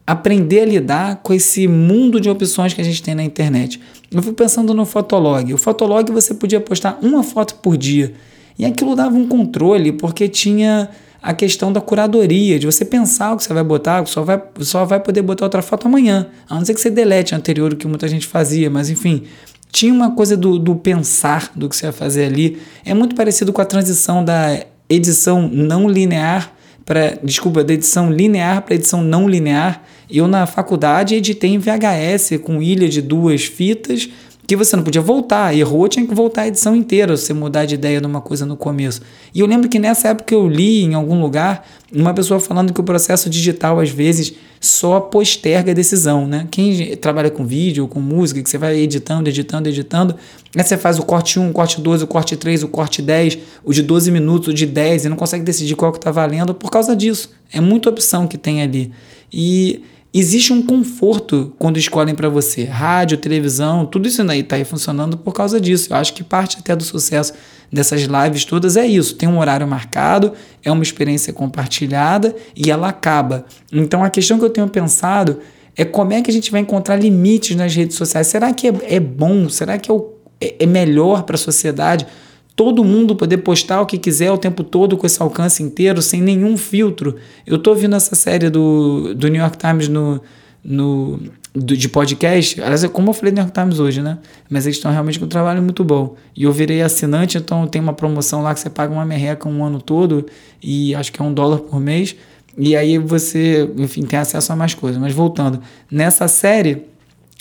aprender 0.05 0.61
a 0.61 0.65
lidar 0.65 1.15
com 1.23 1.33
esse 1.33 1.67
mundo 1.67 2.19
de 2.19 2.29
opções 2.29 2.73
que 2.73 2.81
a 2.81 2.83
gente 2.83 3.01
tem 3.01 3.15
na 3.15 3.23
internet? 3.23 3.79
Eu 4.11 4.21
fico 4.21 4.35
pensando 4.35 4.73
no 4.73 4.85
Fotolog. 4.85 5.53
O 5.53 5.57
Fotolog 5.57 6.11
você 6.11 6.33
podia 6.33 6.59
postar 6.59 6.99
uma 7.01 7.23
foto 7.23 7.55
por 7.55 7.77
dia. 7.77 8.13
E 8.59 8.65
aquilo 8.65 8.95
dava 8.95 9.15
um 9.15 9.27
controle, 9.27 9.91
porque 9.93 10.27
tinha 10.27 10.89
a 11.25 11.33
questão 11.33 11.73
da 11.73 11.81
curadoria, 11.81 12.59
de 12.59 12.67
você 12.67 12.85
pensar 12.85 13.33
o 13.33 13.37
que 13.37 13.43
você 13.43 13.51
vai 13.51 13.63
botar, 13.63 14.05
só 14.05 14.21
vai, 14.21 14.39
só 14.59 14.85
vai 14.85 14.99
poder 14.99 15.23
botar 15.23 15.45
outra 15.45 15.63
foto 15.63 15.87
amanhã, 15.87 16.27
a 16.47 16.53
não 16.53 16.63
ser 16.63 16.75
que 16.75 16.79
você 16.79 16.91
delete 16.91 17.33
a 17.33 17.37
anterior, 17.39 17.73
o 17.73 17.75
que 17.75 17.87
muita 17.87 18.07
gente 18.07 18.27
fazia, 18.27 18.69
mas 18.69 18.91
enfim, 18.91 19.23
tinha 19.71 19.91
uma 19.91 20.11
coisa 20.11 20.37
do, 20.37 20.59
do 20.59 20.75
pensar 20.75 21.51
do 21.55 21.67
que 21.67 21.75
você 21.75 21.87
ia 21.87 21.91
fazer 21.91 22.25
ali. 22.25 22.61
É 22.85 22.93
muito 22.93 23.15
parecido 23.15 23.51
com 23.51 23.59
a 23.59 23.65
transição 23.65 24.23
da 24.23 24.63
edição 24.87 25.49
não 25.51 25.89
linear 25.89 26.53
para, 26.85 27.17
desculpa, 27.23 27.63
da 27.63 27.73
edição 27.73 28.11
linear 28.11 28.61
para 28.61 28.75
edição 28.75 29.03
não 29.03 29.27
linear. 29.27 29.81
Eu 30.07 30.27
na 30.27 30.45
faculdade 30.45 31.15
editei 31.15 31.49
em 31.49 31.57
VHS 31.57 32.37
com 32.43 32.61
ilha 32.61 32.87
de 32.87 33.01
duas 33.01 33.45
fitas 33.45 34.07
que 34.47 34.55
você 34.55 34.75
não 34.75 34.83
podia 34.83 35.01
voltar, 35.01 35.55
errou, 35.55 35.87
tinha 35.87 36.05
que 36.05 36.13
voltar 36.13 36.43
a 36.43 36.47
edição 36.47 36.75
inteira, 36.75 37.17
você 37.17 37.33
mudar 37.33 37.65
de 37.65 37.75
ideia 37.75 37.99
de 37.99 38.05
uma 38.05 38.21
coisa 38.21 38.45
no 38.45 38.55
começo. 38.55 39.01
E 39.33 39.39
eu 39.39 39.47
lembro 39.47 39.67
que 39.67 39.79
nessa 39.79 40.09
época 40.09 40.35
eu 40.35 40.47
li 40.47 40.83
em 40.83 40.93
algum 40.93 41.19
lugar 41.19 41.67
uma 41.91 42.13
pessoa 42.13 42.39
falando 42.39 42.73
que 42.73 42.79
o 42.79 42.83
processo 42.83 43.29
digital 43.29 43.79
às 43.79 43.89
vezes 43.89 44.33
só 44.59 44.99
posterga 44.99 45.71
a 45.71 45.73
decisão, 45.73 46.27
né? 46.27 46.47
Quem 46.51 46.95
trabalha 46.97 47.29
com 47.29 47.45
vídeo 47.45 47.87
com 47.87 47.99
música, 47.99 48.41
que 48.41 48.49
você 48.49 48.57
vai 48.57 48.77
editando, 48.77 49.29
editando, 49.29 49.69
editando, 49.69 50.15
aí 50.55 50.63
você 50.63 50.77
faz 50.77 50.99
o 50.99 51.03
corte 51.03 51.39
1, 51.39 51.49
o 51.49 51.53
corte 51.53 51.81
2, 51.81 52.01
o 52.01 52.07
corte 52.07 52.35
3, 52.35 52.63
o 52.63 52.67
corte 52.67 53.01
10, 53.01 53.37
o 53.63 53.73
de 53.73 53.81
12 53.81 54.11
minutos, 54.11 54.49
o 54.49 54.53
de 54.53 54.65
10 54.65 55.05
e 55.05 55.09
não 55.09 55.15
consegue 55.15 55.43
decidir 55.43 55.75
qual 55.75 55.91
que 55.91 55.97
está 55.97 56.11
valendo 56.11 56.53
por 56.53 56.69
causa 56.69 56.95
disso. 56.95 57.31
É 57.51 57.61
muita 57.61 57.89
opção 57.89 58.27
que 58.27 58.37
tem 58.37 58.61
ali. 58.61 58.91
E 59.31 59.83
existe 60.19 60.53
um 60.53 60.61
conforto 60.61 61.53
quando 61.59 61.77
escolhem 61.77 62.15
para 62.15 62.29
você. 62.29 62.63
Rádio, 62.63 63.17
televisão, 63.17 63.85
tudo 63.85 64.07
isso 64.07 64.21
aí 64.29 64.39
está 64.39 64.55
aí 64.55 64.63
funcionando 64.63 65.17
por 65.17 65.33
causa 65.33 65.59
disso. 65.59 65.91
Eu 65.91 65.97
acho 65.97 66.13
que 66.13 66.23
parte 66.23 66.57
até 66.57 66.73
do 66.73 66.83
sucesso 66.83 67.33
dessas 67.71 68.03
lives 68.03 68.45
todas 68.45 68.77
é 68.77 68.85
isso. 68.85 69.15
Tem 69.15 69.27
um 69.27 69.39
horário 69.39 69.67
marcado, 69.67 70.31
é 70.63 70.71
uma 70.71 70.83
experiência 70.83 71.33
compartilhada 71.33 72.33
e 72.55 72.71
ela 72.71 72.87
acaba. 72.87 73.45
Então 73.71 74.03
a 74.05 74.09
questão 74.09 74.39
que 74.39 74.45
eu 74.45 74.49
tenho 74.49 74.69
pensado 74.69 75.39
é 75.75 75.83
como 75.83 76.13
é 76.13 76.21
que 76.21 76.31
a 76.31 76.33
gente 76.33 76.49
vai 76.49 76.61
encontrar 76.61 76.95
limites 76.95 77.55
nas 77.57 77.75
redes 77.75 77.97
sociais. 77.97 78.27
Será 78.27 78.53
que 78.53 78.69
é, 78.69 78.73
é 78.83 78.99
bom? 79.01 79.49
Será 79.49 79.77
que 79.77 79.91
é, 79.91 79.93
o, 79.93 80.13
é, 80.39 80.55
é 80.63 80.65
melhor 80.65 81.23
para 81.23 81.35
a 81.35 81.37
sociedade? 81.37 82.07
Todo 82.55 82.83
mundo 82.83 83.15
poder 83.15 83.37
postar 83.37 83.81
o 83.81 83.85
que 83.85 83.97
quiser 83.97 84.31
o 84.31 84.37
tempo 84.37 84.63
todo 84.63 84.95
com 84.95 85.05
esse 85.05 85.21
alcance 85.21 85.61
inteiro, 85.61 86.01
sem 86.01 86.21
nenhum 86.21 86.55
filtro. 86.55 87.17
Eu 87.45 87.57
estou 87.57 87.75
vendo 87.75 87.95
essa 87.95 88.15
série 88.15 88.49
do, 88.49 89.13
do 89.13 89.27
New 89.27 89.41
York 89.41 89.57
Times 89.57 89.89
no, 89.89 90.21
no, 90.63 91.19
do, 91.53 91.75
de 91.75 91.89
podcast. 91.89 92.61
Aliás, 92.61 92.83
é 92.83 92.87
como 92.87 93.09
eu 93.09 93.13
falei 93.13 93.31
no 93.31 93.35
New 93.35 93.43
York 93.43 93.59
Times 93.59 93.79
hoje, 93.79 94.01
né? 94.01 94.19
Mas 94.49 94.65
eles 94.65 94.77
estão 94.77 94.89
realmente 94.89 95.19
com 95.19 95.25
um 95.25 95.29
trabalho 95.29 95.61
muito 95.61 95.83
bom. 95.83 96.15
E 96.35 96.43
eu 96.43 96.51
virei 96.53 96.81
assinante, 96.81 97.37
então 97.37 97.67
tem 97.67 97.81
uma 97.81 97.93
promoção 97.93 98.41
lá 98.41 98.53
que 98.53 98.61
você 98.61 98.69
paga 98.69 98.93
uma 98.93 99.05
merreca 99.05 99.49
um 99.49 99.63
ano 99.63 99.81
todo 99.81 100.25
e 100.63 100.95
acho 100.95 101.11
que 101.11 101.21
é 101.21 101.25
um 101.25 101.33
dólar 101.33 101.59
por 101.59 101.79
mês. 101.81 102.15
E 102.57 102.73
aí 102.73 102.97
você, 102.97 103.69
enfim, 103.77 104.03
tem 104.03 104.17
acesso 104.17 104.53
a 104.53 104.55
mais 104.55 104.73
coisas. 104.73 105.01
Mas 105.01 105.13
voltando, 105.13 105.59
nessa 105.91 106.25
série 106.29 106.83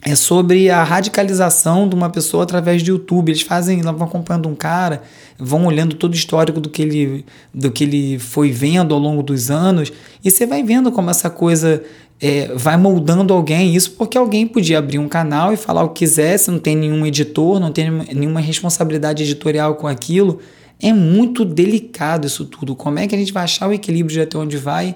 é 0.06 0.14
sobre 0.14 0.68
a 0.68 0.84
radicalização 0.84 1.88
de 1.88 1.94
uma 1.94 2.10
pessoa 2.10 2.42
através 2.42 2.82
do 2.82 2.90
YouTube. 2.90 3.30
Eles 3.30 3.40
fazem, 3.40 3.80
vão 3.80 4.06
acompanhando 4.06 4.48
um 4.48 4.54
cara, 4.54 5.02
vão 5.38 5.64
olhando 5.64 5.96
todo 5.96 6.12
o 6.12 6.14
histórico 6.14 6.60
do 6.60 6.68
que 6.68 6.82
ele, 6.82 7.24
do 7.54 7.70
que 7.70 7.84
ele 7.84 8.18
foi 8.18 8.52
vendo 8.52 8.92
ao 8.92 9.00
longo 9.00 9.22
dos 9.22 9.50
anos, 9.50 9.90
e 10.22 10.30
você 10.30 10.46
vai 10.46 10.62
vendo 10.62 10.92
como 10.92 11.08
essa 11.08 11.30
coisa 11.30 11.82
é, 12.20 12.52
vai 12.54 12.76
moldando 12.76 13.32
alguém. 13.32 13.74
Isso 13.74 13.92
porque 13.92 14.18
alguém 14.18 14.46
podia 14.46 14.78
abrir 14.78 14.98
um 14.98 15.08
canal 15.08 15.54
e 15.54 15.56
falar 15.56 15.82
o 15.82 15.88
que 15.88 16.00
quisesse, 16.00 16.50
não 16.50 16.58
tem 16.58 16.76
nenhum 16.76 17.06
editor, 17.06 17.58
não 17.58 17.72
tem 17.72 17.90
nenhuma 17.90 18.40
responsabilidade 18.40 19.22
editorial 19.22 19.74
com 19.76 19.86
aquilo. 19.86 20.38
É 20.82 20.92
muito 20.92 21.46
delicado 21.46 22.26
isso 22.26 22.44
tudo. 22.44 22.76
Como 22.76 22.98
é 22.98 23.06
que 23.06 23.14
a 23.14 23.18
gente 23.18 23.32
vai 23.32 23.44
achar 23.44 23.68
o 23.68 23.72
equilíbrio 23.72 24.12
de 24.12 24.20
até 24.20 24.36
onde 24.36 24.58
vai? 24.58 24.94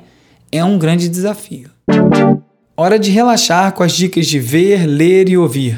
É 0.52 0.62
um 0.62 0.78
grande 0.78 1.08
desafio. 1.08 1.70
Hora 2.80 2.96
de 2.96 3.10
relaxar 3.10 3.72
com 3.72 3.82
as 3.82 3.90
dicas 3.90 4.24
de 4.28 4.38
ver, 4.38 4.86
ler 4.86 5.28
e 5.28 5.36
ouvir. 5.36 5.76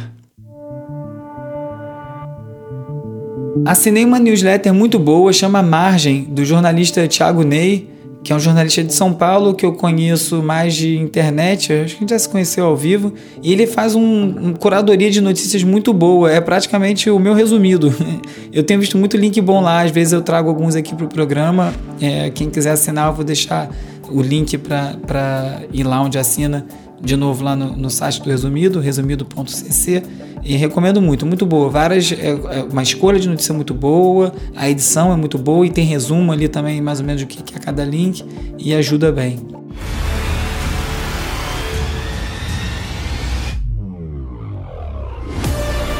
Assinei 3.64 4.04
uma 4.04 4.18
newsletter 4.18 4.74
muito 4.74 4.98
boa, 4.98 5.32
chama 5.32 5.62
Margem, 5.62 6.24
do 6.24 6.44
jornalista 6.44 7.08
Thiago 7.08 7.42
Ney, 7.42 7.88
que 8.22 8.34
é 8.34 8.36
um 8.36 8.38
jornalista 8.38 8.84
de 8.84 8.92
São 8.92 9.14
Paulo 9.14 9.54
que 9.54 9.64
eu 9.64 9.72
conheço 9.72 10.42
mais 10.42 10.74
de 10.74 10.98
internet, 10.98 11.72
acho 11.72 11.94
que 11.94 11.96
a 11.96 12.00
gente 12.00 12.10
já 12.10 12.18
se 12.18 12.28
conheceu 12.28 12.66
ao 12.66 12.76
vivo, 12.76 13.14
e 13.42 13.50
ele 13.50 13.66
faz 13.66 13.94
um, 13.94 14.02
um 14.02 14.52
curadoria 14.52 15.10
de 15.10 15.22
notícias 15.22 15.64
muito 15.64 15.94
boa, 15.94 16.30
é 16.30 16.38
praticamente 16.38 17.08
o 17.08 17.18
meu 17.18 17.32
resumido. 17.32 17.94
Eu 18.52 18.62
tenho 18.62 18.78
visto 18.78 18.98
muito 18.98 19.16
link 19.16 19.40
bom 19.40 19.62
lá, 19.62 19.80
às 19.80 19.92
vezes 19.92 20.12
eu 20.12 20.20
trago 20.20 20.48
alguns 20.48 20.74
aqui 20.74 20.92
para 20.92 21.06
o 21.06 21.08
programa, 21.08 21.72
é, 22.00 22.30
quem 22.30 22.50
quiser 22.50 22.72
assinar 22.72 23.08
eu 23.08 23.14
vou 23.14 23.24
deixar 23.24 23.70
o 24.10 24.20
link 24.20 24.58
para 24.58 25.62
ir 25.72 25.84
lá 25.84 26.02
onde 26.02 26.18
assina 26.18 26.66
de 27.00 27.16
novo 27.16 27.42
lá 27.42 27.56
no, 27.56 27.76
no 27.76 27.90
site 27.90 28.22
do 28.22 28.28
Resumido, 28.28 28.80
resumido.cc, 28.80 30.02
e 30.42 30.56
recomendo 30.56 31.00
muito, 31.00 31.26
muito 31.26 31.46
boa. 31.46 31.68
Várias, 31.68 32.12
é, 32.12 32.30
é, 32.30 32.62
uma 32.70 32.82
escolha 32.82 33.18
de 33.18 33.28
notícia 33.28 33.54
muito 33.54 33.74
boa, 33.74 34.32
a 34.54 34.68
edição 34.68 35.12
é 35.12 35.16
muito 35.16 35.38
boa 35.38 35.66
e 35.66 35.70
tem 35.70 35.84
resumo 35.84 36.32
ali 36.32 36.48
também, 36.48 36.80
mais 36.80 37.00
ou 37.00 37.06
menos, 37.06 37.22
o 37.22 37.26
que, 37.26 37.42
é 37.54 37.58
cada 37.58 37.84
link, 37.84 38.24
e 38.58 38.74
ajuda 38.74 39.10
bem. 39.10 39.38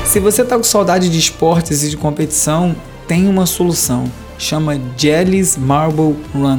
Se 0.04 0.18
você 0.18 0.42
está 0.42 0.56
com 0.56 0.64
saudade 0.64 1.08
de 1.08 1.18
esportes 1.18 1.84
e 1.84 1.90
de 1.90 1.96
competição, 1.96 2.74
tem 3.06 3.28
uma 3.28 3.46
solução. 3.46 4.10
Chama 4.36 4.80
Jelly's 4.96 5.56
Marble 5.56 6.16
Run. 6.34 6.58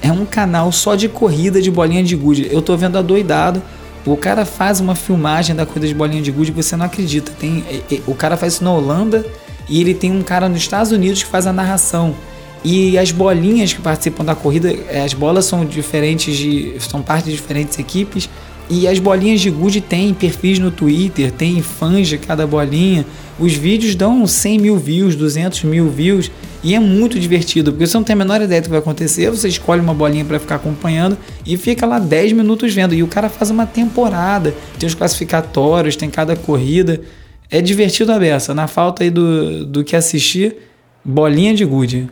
É 0.00 0.12
um 0.12 0.24
canal 0.24 0.70
só 0.70 0.94
de 0.94 1.08
corrida 1.08 1.60
de 1.60 1.70
bolinha 1.70 2.04
de 2.04 2.14
gude. 2.14 2.46
Eu 2.52 2.62
tô 2.62 2.76
vendo 2.76 2.96
adoidado. 2.96 3.60
O 4.06 4.16
cara 4.16 4.44
faz 4.44 4.80
uma 4.80 4.94
filmagem 4.94 5.56
da 5.56 5.64
corrida 5.64 5.86
de 5.86 5.94
bolinha 5.94 6.22
de 6.22 6.30
gude 6.30 6.52
que 6.52 6.62
você 6.62 6.76
não 6.76 6.86
acredita. 6.86 7.32
Tem, 7.32 7.64
o 8.06 8.14
cara 8.14 8.36
faz 8.36 8.54
isso 8.54 8.64
na 8.64 8.72
Holanda 8.72 9.24
e 9.68 9.80
ele 9.80 9.94
tem 9.94 10.12
um 10.12 10.22
cara 10.22 10.48
nos 10.48 10.58
Estados 10.58 10.92
Unidos 10.92 11.22
que 11.22 11.28
faz 11.28 11.46
a 11.46 11.52
narração. 11.52 12.14
E 12.62 12.96
as 12.96 13.10
bolinhas 13.10 13.72
que 13.72 13.80
participam 13.80 14.24
da 14.24 14.34
corrida, 14.34 14.72
eh, 14.72 15.02
as 15.04 15.12
bolas 15.12 15.44
são 15.44 15.66
diferentes 15.66 16.34
de. 16.34 16.74
são 16.80 17.02
parte 17.02 17.26
de 17.26 17.32
diferentes 17.32 17.78
equipes. 17.78 18.28
E 18.70 18.88
as 18.88 18.98
bolinhas 18.98 19.42
de 19.42 19.50
gude 19.50 19.82
têm 19.82 20.14
perfis 20.14 20.58
no 20.58 20.70
Twitter, 20.70 21.30
tem 21.30 21.60
fãs 21.60 22.08
de 22.08 22.16
cada 22.16 22.46
bolinha. 22.46 23.04
Os 23.38 23.52
vídeos 23.52 23.94
dão 23.94 24.26
100 24.26 24.58
mil 24.58 24.78
views, 24.78 25.14
200 25.14 25.64
mil 25.64 25.90
views. 25.90 26.30
E 26.64 26.74
é 26.74 26.80
muito 26.80 27.20
divertido, 27.20 27.72
porque 27.72 27.86
você 27.86 27.94
não 27.94 28.02
tem 28.02 28.14
a 28.14 28.16
menor 28.16 28.40
ideia 28.40 28.62
do 28.62 28.64
que 28.64 28.70
vai 28.70 28.78
acontecer, 28.78 29.28
você 29.28 29.46
escolhe 29.46 29.82
uma 29.82 29.92
bolinha 29.92 30.24
para 30.24 30.40
ficar 30.40 30.54
acompanhando 30.54 31.18
e 31.44 31.58
fica 31.58 31.84
lá 31.84 31.98
10 31.98 32.32
minutos 32.32 32.72
vendo. 32.72 32.94
E 32.94 33.02
o 33.02 33.06
cara 33.06 33.28
faz 33.28 33.50
uma 33.50 33.66
temporada, 33.66 34.54
tem 34.78 34.86
os 34.86 34.94
classificatórios, 34.94 35.94
tem 35.94 36.08
cada 36.08 36.34
corrida. 36.34 37.02
É 37.50 37.60
divertido 37.60 38.12
a 38.12 38.18
beça. 38.18 38.54
Na 38.54 38.66
falta 38.66 39.04
aí 39.04 39.10
do, 39.10 39.66
do 39.66 39.84
que 39.84 39.94
assistir, 39.94 40.56
bolinha 41.04 41.54
de 41.54 41.66
gude. 41.66 42.08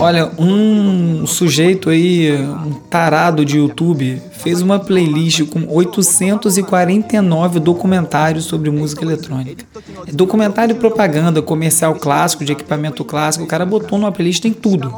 Olha, 0.00 0.30
um 0.38 1.26
sujeito 1.26 1.90
aí, 1.90 2.32
um 2.32 2.72
tarado 2.72 3.44
de 3.44 3.58
YouTube, 3.58 4.18
fez 4.32 4.62
uma 4.62 4.78
playlist 4.78 5.44
com 5.44 5.66
849 5.68 7.60
documentários 7.60 8.46
sobre 8.46 8.70
música 8.70 9.04
eletrônica. 9.04 9.62
Documentário 10.10 10.74
propaganda, 10.76 11.42
comercial 11.42 11.96
clássico, 11.96 12.46
de 12.46 12.52
equipamento 12.52 13.04
clássico, 13.04 13.44
o 13.44 13.46
cara 13.46 13.66
botou 13.66 13.98
numa 13.98 14.10
playlist, 14.10 14.40
tem 14.40 14.54
tudo. 14.54 14.90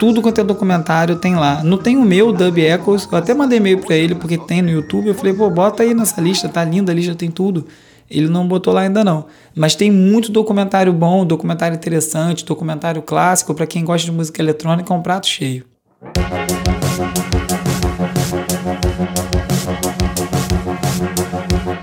Tudo 0.00 0.20
quanto 0.20 0.40
é 0.40 0.44
documentário 0.44 1.14
tem 1.14 1.36
lá. 1.36 1.62
Não 1.62 1.78
tem 1.78 1.96
o 1.96 2.02
meu, 2.02 2.32
Dub 2.32 2.58
Echoes, 2.58 3.06
eu 3.10 3.18
até 3.18 3.32
mandei 3.32 3.58
e-mail 3.58 3.78
pra 3.78 3.94
ele, 3.94 4.16
porque 4.16 4.36
tem 4.36 4.62
no 4.62 4.70
YouTube. 4.70 5.06
Eu 5.06 5.14
falei, 5.14 5.32
pô, 5.32 5.48
bota 5.48 5.84
aí 5.84 5.94
nessa 5.94 6.20
lista, 6.20 6.48
tá 6.48 6.64
linda 6.64 6.90
a 6.90 6.94
lista, 6.94 7.14
tem 7.14 7.30
tudo. 7.30 7.66
Ele 8.10 8.28
não 8.28 8.48
botou 8.48 8.74
lá 8.74 8.80
ainda 8.80 9.04
não. 9.04 9.26
Mas 9.54 9.76
tem 9.76 9.90
muito 9.90 10.32
documentário 10.32 10.92
bom, 10.92 11.24
documentário 11.24 11.76
interessante, 11.76 12.44
documentário 12.44 13.00
clássico. 13.02 13.54
Para 13.54 13.66
quem 13.66 13.84
gosta 13.84 14.04
de 14.04 14.12
música 14.12 14.42
eletrônica, 14.42 14.92
é 14.92 14.96
um 14.96 15.00
prato 15.02 15.28
cheio. 15.28 15.64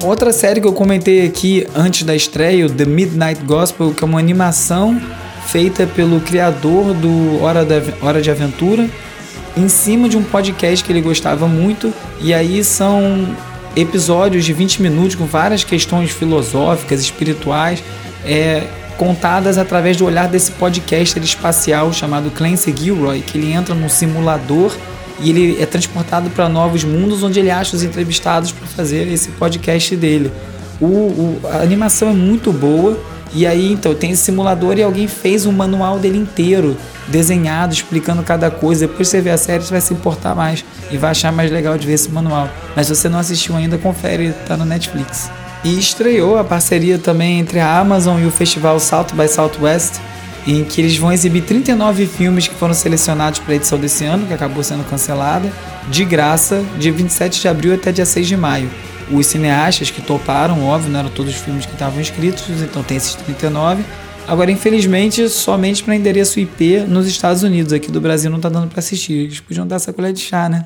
Outra 0.04 0.32
série 0.32 0.62
que 0.62 0.68
eu 0.68 0.74
comentei 0.74 1.26
aqui 1.26 1.68
antes 1.76 2.04
da 2.04 2.16
estreia, 2.16 2.70
The 2.70 2.86
Midnight 2.86 3.44
Gospel, 3.44 3.94
que 3.94 4.04
é 4.04 4.08
uma 4.08 4.20
animação 4.20 5.00
feita 5.48 5.88
pelo 5.88 6.20
criador 6.22 6.94
do 6.94 7.42
Hora, 7.42 7.66
da, 7.66 7.76
Hora 8.02 8.22
de 8.22 8.30
Aventura, 8.30 8.90
em 9.56 9.68
cima 9.68 10.08
de 10.08 10.18
um 10.18 10.24
podcast 10.24 10.86
que 10.86 10.92
ele 10.92 11.02
gostava 11.02 11.48
muito, 11.48 11.94
e 12.22 12.34
aí 12.34 12.64
são 12.64 13.28
episódios 13.76 14.46
de 14.46 14.54
20 14.54 14.82
minutos 14.82 15.16
com 15.16 15.26
várias 15.26 15.64
questões 15.64 16.12
filosóficas, 16.12 17.02
espirituais, 17.02 17.84
é, 18.26 18.64
contadas 18.98 19.58
através 19.58 19.98
do 19.98 20.06
olhar 20.06 20.28
desse 20.28 20.52
podcaster 20.54 21.22
espacial 21.24 21.94
chamado 21.94 22.32
Clancy 22.32 22.74
Gilroy, 22.76 23.22
que 23.22 23.38
ele 23.38 23.52
entra 23.52 23.76
num 23.76 23.90
simulador 23.90 24.76
e 25.20 25.30
ele 25.30 25.62
é 25.62 25.66
transportado 25.66 26.30
para 26.30 26.50
novos 26.50 26.84
mundos 26.84 27.24
onde 27.24 27.40
ele 27.40 27.52
acha 27.52 27.76
os 27.76 27.84
entrevistados 27.84 28.52
para 28.52 28.68
fazer 28.68 29.08
esse 29.08 29.30
podcast 29.30 29.96
dele. 29.96 30.32
O, 30.80 30.86
o, 30.86 31.42
a 31.52 31.58
animação 31.62 32.10
é 32.10 32.14
muito 32.14 32.52
boa 32.52 33.00
e 33.34 33.46
aí 33.46 33.72
então 33.72 33.94
tem 33.94 34.12
esse 34.12 34.24
simulador 34.24 34.78
e 34.78 34.84
alguém 34.84 35.08
fez 35.08 35.46
um 35.46 35.52
manual 35.52 36.00
dele 36.00 36.18
inteiro 36.18 36.78
desenhado, 37.08 37.74
explicando 37.74 38.24
cada 38.24 38.50
coisa. 38.50 38.88
Depois 38.88 39.08
você 39.08 39.22
vê 39.22 39.30
a 39.30 39.38
série, 39.38 39.64
você 39.64 39.72
vai 39.72 39.82
se 39.82 39.94
importar 39.94 40.36
mais 40.36 40.64
e 40.92 40.98
vai 40.98 41.12
achar 41.12 41.32
mais 41.32 41.52
legal 41.52 41.78
de 41.78 41.88
ver 41.88 41.94
esse 41.94 42.10
manual. 42.10 42.50
Mas 42.76 42.88
se 42.88 42.96
você 42.96 43.10
não 43.10 43.20
assistiu 43.20 43.56
ainda, 43.56 43.78
confere, 43.78 44.34
tá 44.48 44.58
no 44.58 44.66
Netflix. 44.66 45.30
E 45.64 45.78
estreou 45.78 46.38
a 46.38 46.44
parceria 46.44 46.98
também 46.98 47.40
entre 47.40 47.60
a 47.60 47.80
Amazon 47.80 48.22
e 48.22 48.26
o 48.26 48.32
festival 48.32 48.80
South 48.80 49.08
by 49.14 49.28
Southwest, 49.28 50.00
em 50.46 50.64
que 50.64 50.80
eles 50.80 50.96
vão 50.98 51.12
exibir 51.12 51.44
39 51.44 52.06
filmes 52.06 52.48
que 52.48 52.56
foram 52.56 52.74
selecionados 52.74 53.40
para 53.40 53.54
a 53.54 53.56
edição 53.58 53.78
desse 53.78 54.06
ano, 54.06 54.26
que 54.26 54.34
acabou 54.34 54.64
sendo 54.64 54.84
cancelada, 54.86 55.52
de 55.90 56.06
graça, 56.06 56.64
de 56.78 56.90
27 56.90 57.42
de 57.42 57.48
abril 57.48 57.74
até 57.74 57.92
dia 57.92 58.06
6 58.06 58.28
de 58.28 58.38
maio. 58.38 58.70
Os 59.12 59.28
cineastas 59.28 59.90
que 59.90 60.02
toparam, 60.02 60.66
óbvio, 60.66 60.92
não 60.92 61.00
eram 61.00 61.10
todos 61.10 61.34
os 61.34 61.40
filmes 61.40 61.66
que 61.66 61.74
estavam 61.74 62.00
inscritos, 62.02 62.44
então 62.62 62.84
tem 62.84 62.98
esses 62.98 63.16
39 63.16 63.84
Agora, 64.28 64.52
infelizmente, 64.52 65.30
somente 65.30 65.82
para 65.82 65.96
endereço 65.96 66.38
IP 66.38 66.82
nos 66.82 67.08
Estados 67.08 67.44
Unidos. 67.44 67.72
Aqui 67.72 67.90
do 67.90 68.02
Brasil 68.02 68.30
não 68.30 68.42
tá 68.42 68.50
dando 68.50 68.68
para 68.68 68.80
assistir. 68.80 69.14
Eles 69.14 69.40
podiam 69.40 69.66
dar 69.66 69.78
essa 69.78 69.94
colher 69.94 70.12
de 70.12 70.20
chá, 70.20 70.50
né? 70.50 70.66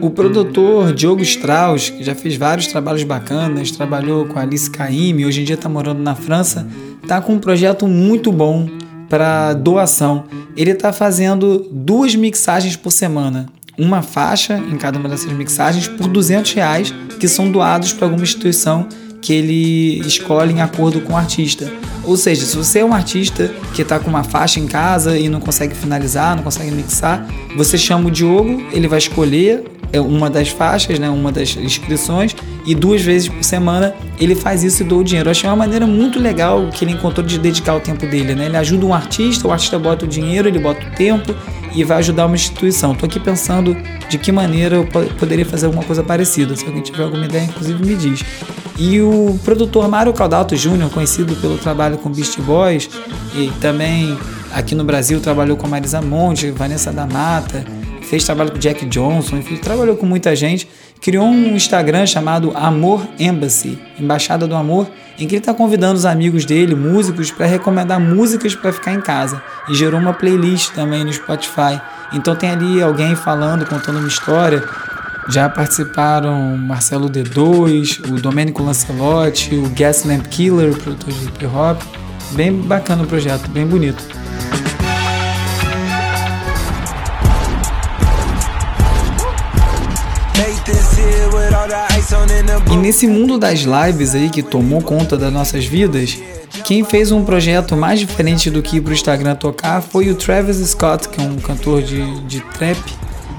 O 0.00 0.10
produtor 0.10 0.92
Diogo 0.92 1.22
Strauss, 1.22 1.90
que 1.90 2.04
já 2.04 2.14
fez 2.14 2.36
vários 2.36 2.68
trabalhos 2.68 3.02
bacanas, 3.02 3.72
trabalhou 3.72 4.26
com 4.26 4.38
Alice 4.38 4.70
Caymmi, 4.70 5.26
hoje 5.26 5.40
em 5.40 5.44
dia 5.44 5.56
está 5.56 5.68
morando 5.68 6.00
na 6.00 6.14
França, 6.14 6.68
tá 7.08 7.20
com 7.20 7.32
um 7.32 7.38
projeto 7.40 7.88
muito 7.88 8.30
bom 8.30 8.68
para 9.08 9.54
doação. 9.54 10.24
Ele 10.56 10.72
está 10.72 10.92
fazendo 10.92 11.68
duas 11.70 12.14
mixagens 12.14 12.76
por 12.76 12.90
semana 12.90 13.46
uma 13.78 14.02
faixa 14.02 14.58
em 14.58 14.76
cada 14.76 14.98
uma 14.98 15.08
dessas 15.08 15.32
mixagens 15.32 15.86
por 15.86 16.08
200 16.08 16.52
reais 16.52 16.92
que 17.20 17.28
são 17.28 17.50
doados 17.50 17.92
para 17.92 18.06
alguma 18.06 18.24
instituição 18.24 18.88
que 19.22 19.32
ele 19.32 20.00
escolhe 20.00 20.52
em 20.52 20.60
acordo 20.60 21.00
com 21.00 21.12
o 21.12 21.16
artista. 21.16 21.70
Ou 22.04 22.16
seja, 22.16 22.44
se 22.44 22.56
você 22.56 22.80
é 22.80 22.84
um 22.84 22.94
artista 22.94 23.52
que 23.74 23.82
está 23.82 23.98
com 23.98 24.08
uma 24.08 24.24
faixa 24.24 24.60
em 24.60 24.66
casa 24.66 25.18
e 25.18 25.28
não 25.28 25.40
consegue 25.40 25.74
finalizar, 25.74 26.36
não 26.36 26.42
consegue 26.42 26.70
mixar, 26.70 27.26
você 27.56 27.76
chama 27.76 28.08
o 28.08 28.10
Diogo, 28.10 28.62
ele 28.72 28.88
vai 28.88 28.98
escolher 28.98 29.64
uma 29.94 30.28
das 30.28 30.48
faixas, 30.48 30.98
né, 30.98 31.08
uma 31.08 31.32
das 31.32 31.56
inscrições, 31.56 32.34
e 32.66 32.74
duas 32.74 33.00
vezes 33.00 33.28
por 33.28 33.42
semana 33.42 33.94
ele 34.20 34.34
faz 34.34 34.62
isso 34.62 34.82
e 34.82 34.84
doa 34.84 34.98
o 34.98 35.04
dinheiro. 35.04 35.28
Eu 35.28 35.30
achei 35.30 35.48
uma 35.48 35.56
maneira 35.56 35.86
muito 35.86 36.20
legal 36.20 36.68
que 36.68 36.84
ele 36.84 36.92
encontrou 36.92 37.26
de 37.26 37.38
dedicar 37.38 37.74
o 37.74 37.80
tempo 37.80 38.06
dele. 38.06 38.34
Né? 38.34 38.46
Ele 38.46 38.56
ajuda 38.56 38.84
um 38.84 38.92
artista, 38.92 39.48
o 39.48 39.52
artista 39.52 39.78
bota 39.78 40.04
o 40.04 40.08
dinheiro, 40.08 40.48
ele 40.48 40.58
bota 40.58 40.86
o 40.86 40.90
tempo 40.96 41.34
e 41.74 41.84
vai 41.84 41.98
ajudar 41.98 42.26
uma 42.26 42.34
instituição. 42.34 42.92
Estou 42.92 43.06
aqui 43.06 43.20
pensando 43.20 43.76
de 44.08 44.18
que 44.18 44.32
maneira 44.32 44.76
eu 44.76 44.88
poderia 45.18 45.46
fazer 45.46 45.66
alguma 45.66 45.84
coisa 45.84 46.02
parecida. 46.02 46.54
Se 46.56 46.66
alguém 46.66 46.82
tiver 46.82 47.04
alguma 47.04 47.24
ideia, 47.24 47.44
inclusive 47.44 47.84
me 47.84 47.94
diz. 47.94 48.22
E 48.78 49.00
o 49.00 49.38
produtor 49.44 49.88
Mário 49.88 50.12
Caldato 50.12 50.54
Jr., 50.54 50.88
conhecido 50.92 51.34
pelo 51.36 51.58
trabalho 51.58 51.98
com 51.98 52.10
Beast 52.10 52.38
Boys, 52.40 52.88
e 53.34 53.50
também 53.60 54.16
aqui 54.52 54.74
no 54.74 54.84
Brasil 54.84 55.20
trabalhou 55.20 55.56
com 55.56 55.66
Marisa 55.66 56.00
Monte, 56.00 56.50
Vanessa 56.50 56.92
da 56.92 57.06
Mata, 57.06 57.64
fez 58.08 58.24
trabalho 58.24 58.50
com 58.50 58.58
Jack 58.58 58.86
Johnson, 58.86 59.36
enfim, 59.36 59.56
trabalhou 59.56 59.96
com 59.96 60.06
muita 60.06 60.34
gente. 60.34 60.68
Criou 61.00 61.26
um 61.26 61.54
Instagram 61.54 62.06
chamado 62.06 62.52
Amor 62.56 63.06
Embassy, 63.18 63.78
Embaixada 64.00 64.46
do 64.46 64.56
Amor, 64.56 64.88
em 65.18 65.26
que 65.26 65.34
ele 65.34 65.40
está 65.40 65.54
convidando 65.54 65.94
os 65.94 66.06
amigos 66.06 66.44
dele, 66.44 66.74
músicos, 66.74 67.30
para 67.30 67.46
recomendar 67.46 68.00
músicas 68.00 68.54
para 68.54 68.72
ficar 68.72 68.94
em 68.94 69.00
casa. 69.00 69.42
E 69.68 69.74
gerou 69.74 70.00
uma 70.00 70.12
playlist 70.12 70.72
também 70.72 71.04
no 71.04 71.12
Spotify. 71.12 71.80
Então 72.12 72.34
tem 72.34 72.50
ali 72.50 72.82
alguém 72.82 73.14
falando, 73.14 73.66
contando 73.66 73.98
uma 73.98 74.08
história. 74.08 74.64
Já 75.28 75.48
participaram 75.48 76.56
Marcelo 76.56 77.08
D2, 77.08 78.10
o 78.10 78.20
Domênico 78.20 78.62
Lancelotti, 78.62 79.54
o 79.54 79.68
Gaslamp 79.70 80.26
Killer, 80.26 80.74
produtor 80.74 81.12
de 81.12 81.24
hip 81.26 81.46
hop. 81.46 81.82
Bem 82.32 82.52
bacana 82.52 83.02
o 83.02 83.06
projeto, 83.06 83.48
bem 83.50 83.66
bonito. 83.66 84.02
E 92.70 92.76
nesse 92.76 93.06
mundo 93.06 93.38
das 93.38 93.60
lives 93.60 94.14
aí 94.14 94.30
que 94.30 94.42
tomou 94.42 94.80
conta 94.80 95.16
das 95.16 95.32
nossas 95.32 95.64
vidas, 95.64 96.18
quem 96.64 96.84
fez 96.84 97.10
um 97.10 97.24
projeto 97.24 97.76
mais 97.76 97.98
diferente 97.98 98.50
do 98.50 98.62
que 98.62 98.76
ir 98.76 98.80
pro 98.80 98.92
Instagram 98.92 99.34
tocar 99.34 99.82
foi 99.82 100.10
o 100.10 100.14
Travis 100.14 100.58
Scott, 100.58 101.08
que 101.08 101.20
é 101.20 101.24
um 101.24 101.36
cantor 101.36 101.82
de, 101.82 102.20
de 102.22 102.40
trap, 102.40 102.78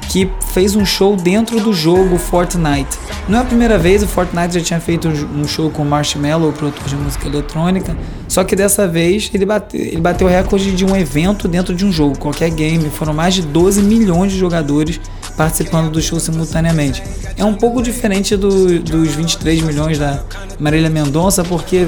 que 0.10 0.30
fez 0.54 0.76
um 0.76 0.86
show 0.86 1.16
dentro 1.16 1.60
do 1.60 1.72
jogo 1.72 2.18
Fortnite. 2.18 2.98
Não 3.28 3.38
é 3.38 3.42
a 3.42 3.46
primeira 3.46 3.78
vez, 3.78 4.02
o 4.02 4.08
Fortnite 4.08 4.56
já 4.56 4.62
tinha 4.62 4.80
feito 4.80 5.08
um 5.08 5.48
show 5.48 5.70
com 5.70 5.86
Marshmello, 5.86 6.52
produtor 6.52 6.88
de 6.88 6.96
música 6.96 7.28
eletrônica, 7.28 7.96
só 8.28 8.44
que 8.44 8.56
dessa 8.56 8.88
vez 8.88 9.30
ele 9.34 9.46
bateu, 9.46 9.80
ele 9.80 10.02
bateu 10.02 10.28
o 10.28 10.30
recorde 10.30 10.72
de 10.72 10.84
um 10.84 10.96
evento 10.96 11.48
dentro 11.48 11.76
de 11.76 11.86
um 11.86 11.92
jogo, 11.92 12.18
qualquer 12.18 12.50
game. 12.50 12.90
Foram 12.90 13.14
mais 13.14 13.36
de 13.36 13.44
12 13.44 13.84
milhões 13.84 14.32
de 14.32 14.40
jogadores 14.40 15.00
participando 15.40 15.90
do 15.90 16.02
show 16.02 16.20
simultaneamente. 16.20 17.02
É 17.38 17.46
um 17.46 17.54
pouco 17.54 17.82
diferente 17.82 18.36
do, 18.36 18.78
dos 18.82 19.16
23 19.16 19.62
milhões 19.62 19.98
da 19.98 20.22
Marília 20.60 20.90
Mendonça, 20.90 21.46
porque 21.46 21.88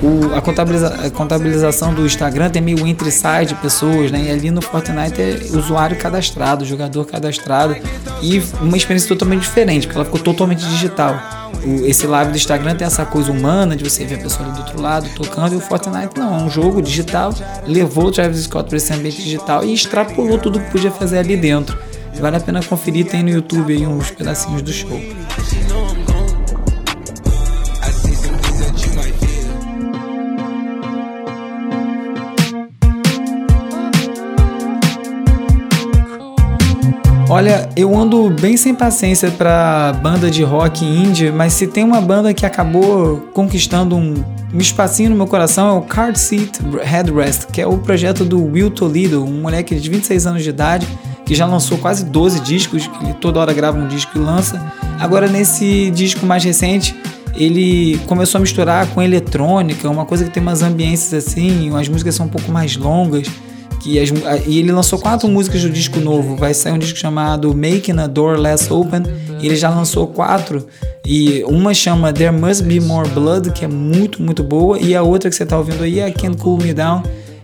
o, 0.00 0.32
a, 0.36 0.40
contabiliza, 0.40 0.86
a, 0.86 1.10
contabilização 1.10 1.92
do 1.92 2.06
Instagram 2.06 2.48
tem 2.48 2.62
meio 2.62 2.86
entre-site 2.86 3.56
pessoas, 3.56 4.12
né? 4.12 4.26
E 4.26 4.30
ali 4.30 4.52
no 4.52 4.62
Fortnite 4.62 5.20
é 5.20 5.40
usuário 5.50 5.96
cadastrado, 5.96 6.64
jogador 6.64 7.04
cadastrado, 7.04 7.74
e 8.22 8.40
uma 8.60 8.76
experiência 8.76 9.08
totalmente 9.08 9.40
diferente, 9.40 9.88
porque 9.88 9.98
ela 9.98 10.04
ficou 10.04 10.20
totalmente 10.20 10.64
digital. 10.64 11.20
Esse 11.84 12.06
live 12.06 12.30
do 12.30 12.36
Instagram 12.36 12.76
tem 12.76 12.86
essa 12.86 13.04
coisa 13.04 13.32
humana 13.32 13.74
de 13.74 13.82
você 13.82 14.04
ver 14.04 14.14
a 14.14 14.18
pessoa 14.18 14.48
do 14.48 14.60
outro 14.60 14.80
lado 14.80 15.08
tocando, 15.16 15.54
e 15.54 15.56
o 15.56 15.60
Fortnite 15.60 16.16
não, 16.16 16.38
é 16.38 16.42
um 16.44 16.48
jogo 16.48 16.80
digital, 16.80 17.34
levou 17.66 18.06
o 18.06 18.12
Travis 18.12 18.44
Scott 18.44 18.68
para 18.68 18.76
esse 18.76 18.92
ambiente 18.92 19.20
digital 19.20 19.64
e 19.64 19.74
extrapolou 19.74 20.38
tudo 20.38 20.60
que 20.60 20.70
podia 20.70 20.92
fazer 20.92 21.18
ali 21.18 21.36
dentro. 21.36 21.76
Vale 22.20 22.36
a 22.36 22.40
pena 22.40 22.62
conferir, 22.62 23.06
tem 23.06 23.22
no 23.22 23.30
YouTube 23.30 23.72
aí 23.72 23.86
uns 23.86 24.10
pedacinhos 24.10 24.62
do 24.62 24.72
show. 24.72 25.00
Olha, 37.28 37.66
eu 37.74 37.96
ando 37.96 38.28
bem 38.28 38.58
sem 38.58 38.74
paciência 38.74 39.30
para 39.30 39.94
banda 40.02 40.30
de 40.30 40.42
rock 40.42 40.84
indie, 40.84 41.32
mas 41.32 41.54
se 41.54 41.66
tem 41.66 41.82
uma 41.82 41.98
banda 41.98 42.34
que 42.34 42.44
acabou 42.44 43.20
conquistando 43.32 43.96
um, 43.96 44.22
um 44.52 44.58
espacinho 44.58 45.08
no 45.08 45.16
meu 45.16 45.26
coração 45.26 45.66
é 45.66 45.72
o 45.72 45.80
Card 45.80 46.18
Seat 46.18 46.60
Headrest, 46.84 47.46
que 47.46 47.62
é 47.62 47.66
o 47.66 47.78
projeto 47.78 48.22
do 48.22 48.44
Will 48.44 48.70
Toledo, 48.70 49.24
um 49.24 49.40
moleque 49.40 49.74
de 49.74 49.88
26 49.88 50.26
anos 50.26 50.42
de 50.42 50.50
idade 50.50 50.86
que 51.32 51.38
já 51.38 51.46
lançou 51.46 51.78
quase 51.78 52.04
12 52.04 52.40
discos, 52.40 52.90
ele 53.00 53.14
toda 53.14 53.40
hora 53.40 53.54
grava 53.54 53.78
um 53.78 53.88
disco 53.88 54.18
e 54.18 54.20
lança. 54.20 54.60
Agora 55.00 55.26
nesse 55.26 55.90
disco 55.90 56.26
mais 56.26 56.44
recente, 56.44 56.94
ele 57.34 57.98
começou 58.06 58.38
a 58.38 58.42
misturar 58.42 58.86
com 58.88 59.00
eletrônica, 59.00 59.88
uma 59.88 60.04
coisa 60.04 60.24
que 60.24 60.30
tem 60.30 60.42
umas 60.42 60.62
ambiências 60.62 61.26
assim, 61.26 61.74
as 61.74 61.88
músicas 61.88 62.16
são 62.16 62.26
um 62.26 62.28
pouco 62.28 62.52
mais 62.52 62.76
longas. 62.76 63.28
Que 63.80 63.98
as, 63.98 64.10
e 64.46 64.58
ele 64.58 64.70
lançou 64.70 64.98
quatro 64.98 65.26
músicas 65.26 65.62
do 65.62 65.70
disco 65.70 65.98
novo. 66.00 66.36
Vai 66.36 66.52
sair 66.52 66.74
um 66.74 66.78
disco 66.78 66.98
chamado 66.98 67.48
Making 67.54 67.98
a 67.98 68.06
Door 68.06 68.36
Less 68.36 68.70
Open. 68.70 69.02
Ele 69.40 69.56
já 69.56 69.70
lançou 69.70 70.06
quatro. 70.08 70.66
E 71.04 71.42
uma 71.44 71.72
chama 71.72 72.12
There 72.12 72.30
Must 72.30 72.62
Be 72.62 72.78
More 72.78 73.08
Blood, 73.08 73.50
que 73.52 73.64
é 73.64 73.68
muito, 73.68 74.22
muito 74.22 74.44
boa. 74.44 74.78
E 74.78 74.94
a 74.94 75.02
outra 75.02 75.30
que 75.30 75.34
você 75.34 75.42
está 75.44 75.56
ouvindo 75.56 75.82
aí 75.82 75.98
é 75.98 76.08
I 76.08 76.12
Can't 76.12 76.36
Cool 76.36 76.58
Me 76.58 76.74
Down, 76.74 77.02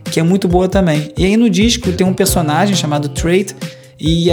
que 0.09 0.19
é 0.19 0.23
muito 0.23 0.47
boa 0.47 0.69
também. 0.69 1.11
E 1.17 1.25
aí 1.25 1.35
no 1.35 1.49
disco 1.49 1.91
tem 1.91 2.07
um 2.07 2.13
personagem 2.13 2.73
chamado 2.73 3.09
Trait, 3.09 3.53
e 3.99 4.29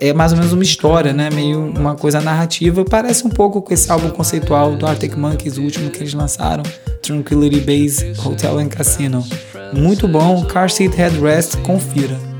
é 0.00 0.12
mais 0.12 0.32
ou 0.32 0.38
menos 0.38 0.52
uma 0.52 0.62
história, 0.62 1.12
né? 1.12 1.28
Meio 1.30 1.72
uma 1.76 1.94
coisa 1.96 2.20
narrativa. 2.20 2.84
Parece 2.84 3.26
um 3.26 3.30
pouco 3.30 3.60
com 3.60 3.74
esse 3.74 3.90
álbum 3.90 4.10
conceitual 4.10 4.76
do 4.76 4.86
Arctic 4.86 5.16
Monkeys, 5.16 5.58
o 5.58 5.62
último 5.62 5.90
que 5.90 5.98
eles 5.98 6.14
lançaram, 6.14 6.62
Tranquility 7.02 7.60
Base 7.60 8.12
Hotel 8.24 8.58
and 8.58 8.68
Casino. 8.68 9.26
Muito 9.72 10.06
bom, 10.06 10.44
Car 10.44 10.70
Seat 10.70 10.94
Headrest, 10.96 11.56
confira. 11.62 12.31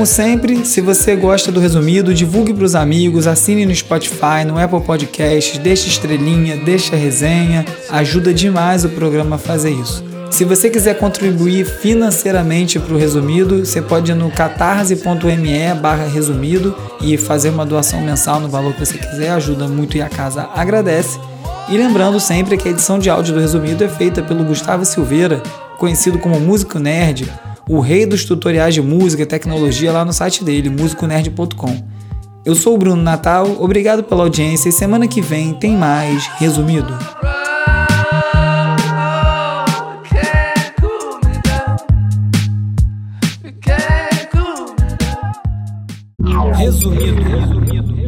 Como 0.00 0.06
sempre, 0.06 0.64
se 0.64 0.80
você 0.80 1.14
gosta 1.14 1.52
do 1.52 1.60
resumido, 1.60 2.14
divulgue 2.14 2.54
para 2.54 2.64
os 2.64 2.74
amigos, 2.74 3.26
assine 3.26 3.66
no 3.66 3.74
Spotify, 3.74 4.46
no 4.46 4.58
Apple 4.58 4.80
Podcasts, 4.80 5.58
deixe 5.58 5.88
estrelinha, 5.88 6.56
deixe 6.56 6.96
resenha, 6.96 7.66
ajuda 7.90 8.32
demais 8.32 8.82
o 8.82 8.88
programa 8.88 9.36
a 9.36 9.38
fazer 9.38 9.72
isso. 9.72 10.02
Se 10.30 10.42
você 10.42 10.70
quiser 10.70 10.96
contribuir 10.96 11.66
financeiramente 11.66 12.78
para 12.78 12.94
o 12.94 12.96
resumido, 12.96 13.58
você 13.62 13.82
pode 13.82 14.10
ir 14.10 14.14
no 14.14 14.30
catarse.me 14.30 15.74
barra 15.82 16.06
resumido 16.06 16.74
e 17.02 17.18
fazer 17.18 17.50
uma 17.50 17.66
doação 17.66 18.00
mensal 18.00 18.40
no 18.40 18.48
valor 18.48 18.72
que 18.72 18.80
você 18.80 18.96
quiser, 18.96 19.32
ajuda 19.32 19.68
muito 19.68 19.98
e 19.98 20.00
a 20.00 20.08
casa 20.08 20.48
agradece. 20.54 21.20
E 21.68 21.76
lembrando 21.76 22.18
sempre 22.18 22.56
que 22.56 22.68
a 22.68 22.70
edição 22.70 22.98
de 22.98 23.10
áudio 23.10 23.34
do 23.34 23.40
resumido 23.40 23.84
é 23.84 23.88
feita 23.90 24.22
pelo 24.22 24.44
Gustavo 24.44 24.82
Silveira, 24.86 25.42
conhecido 25.76 26.18
como 26.18 26.40
Músico 26.40 26.78
Nerd, 26.78 27.30
o 27.68 27.80
rei 27.80 28.06
dos 28.06 28.24
tutoriais 28.24 28.74
de 28.74 28.82
música 28.82 29.22
e 29.22 29.26
tecnologia 29.26 29.92
lá 29.92 30.04
no 30.04 30.12
site 30.12 30.44
dele, 30.44 30.70
musiconerd.com. 30.70 31.76
Eu 32.44 32.54
sou 32.54 32.74
o 32.74 32.78
Bruno 32.78 33.02
Natal, 33.02 33.56
obrigado 33.60 34.02
pela 34.02 34.22
audiência 34.22 34.68
e 34.68 34.72
semana 34.72 35.06
que 35.06 35.20
vem 35.20 35.54
tem 35.54 35.76
mais 35.76 36.26
resumido. 36.38 36.96
resumido, 46.60 47.22
resumido. 47.22 47.99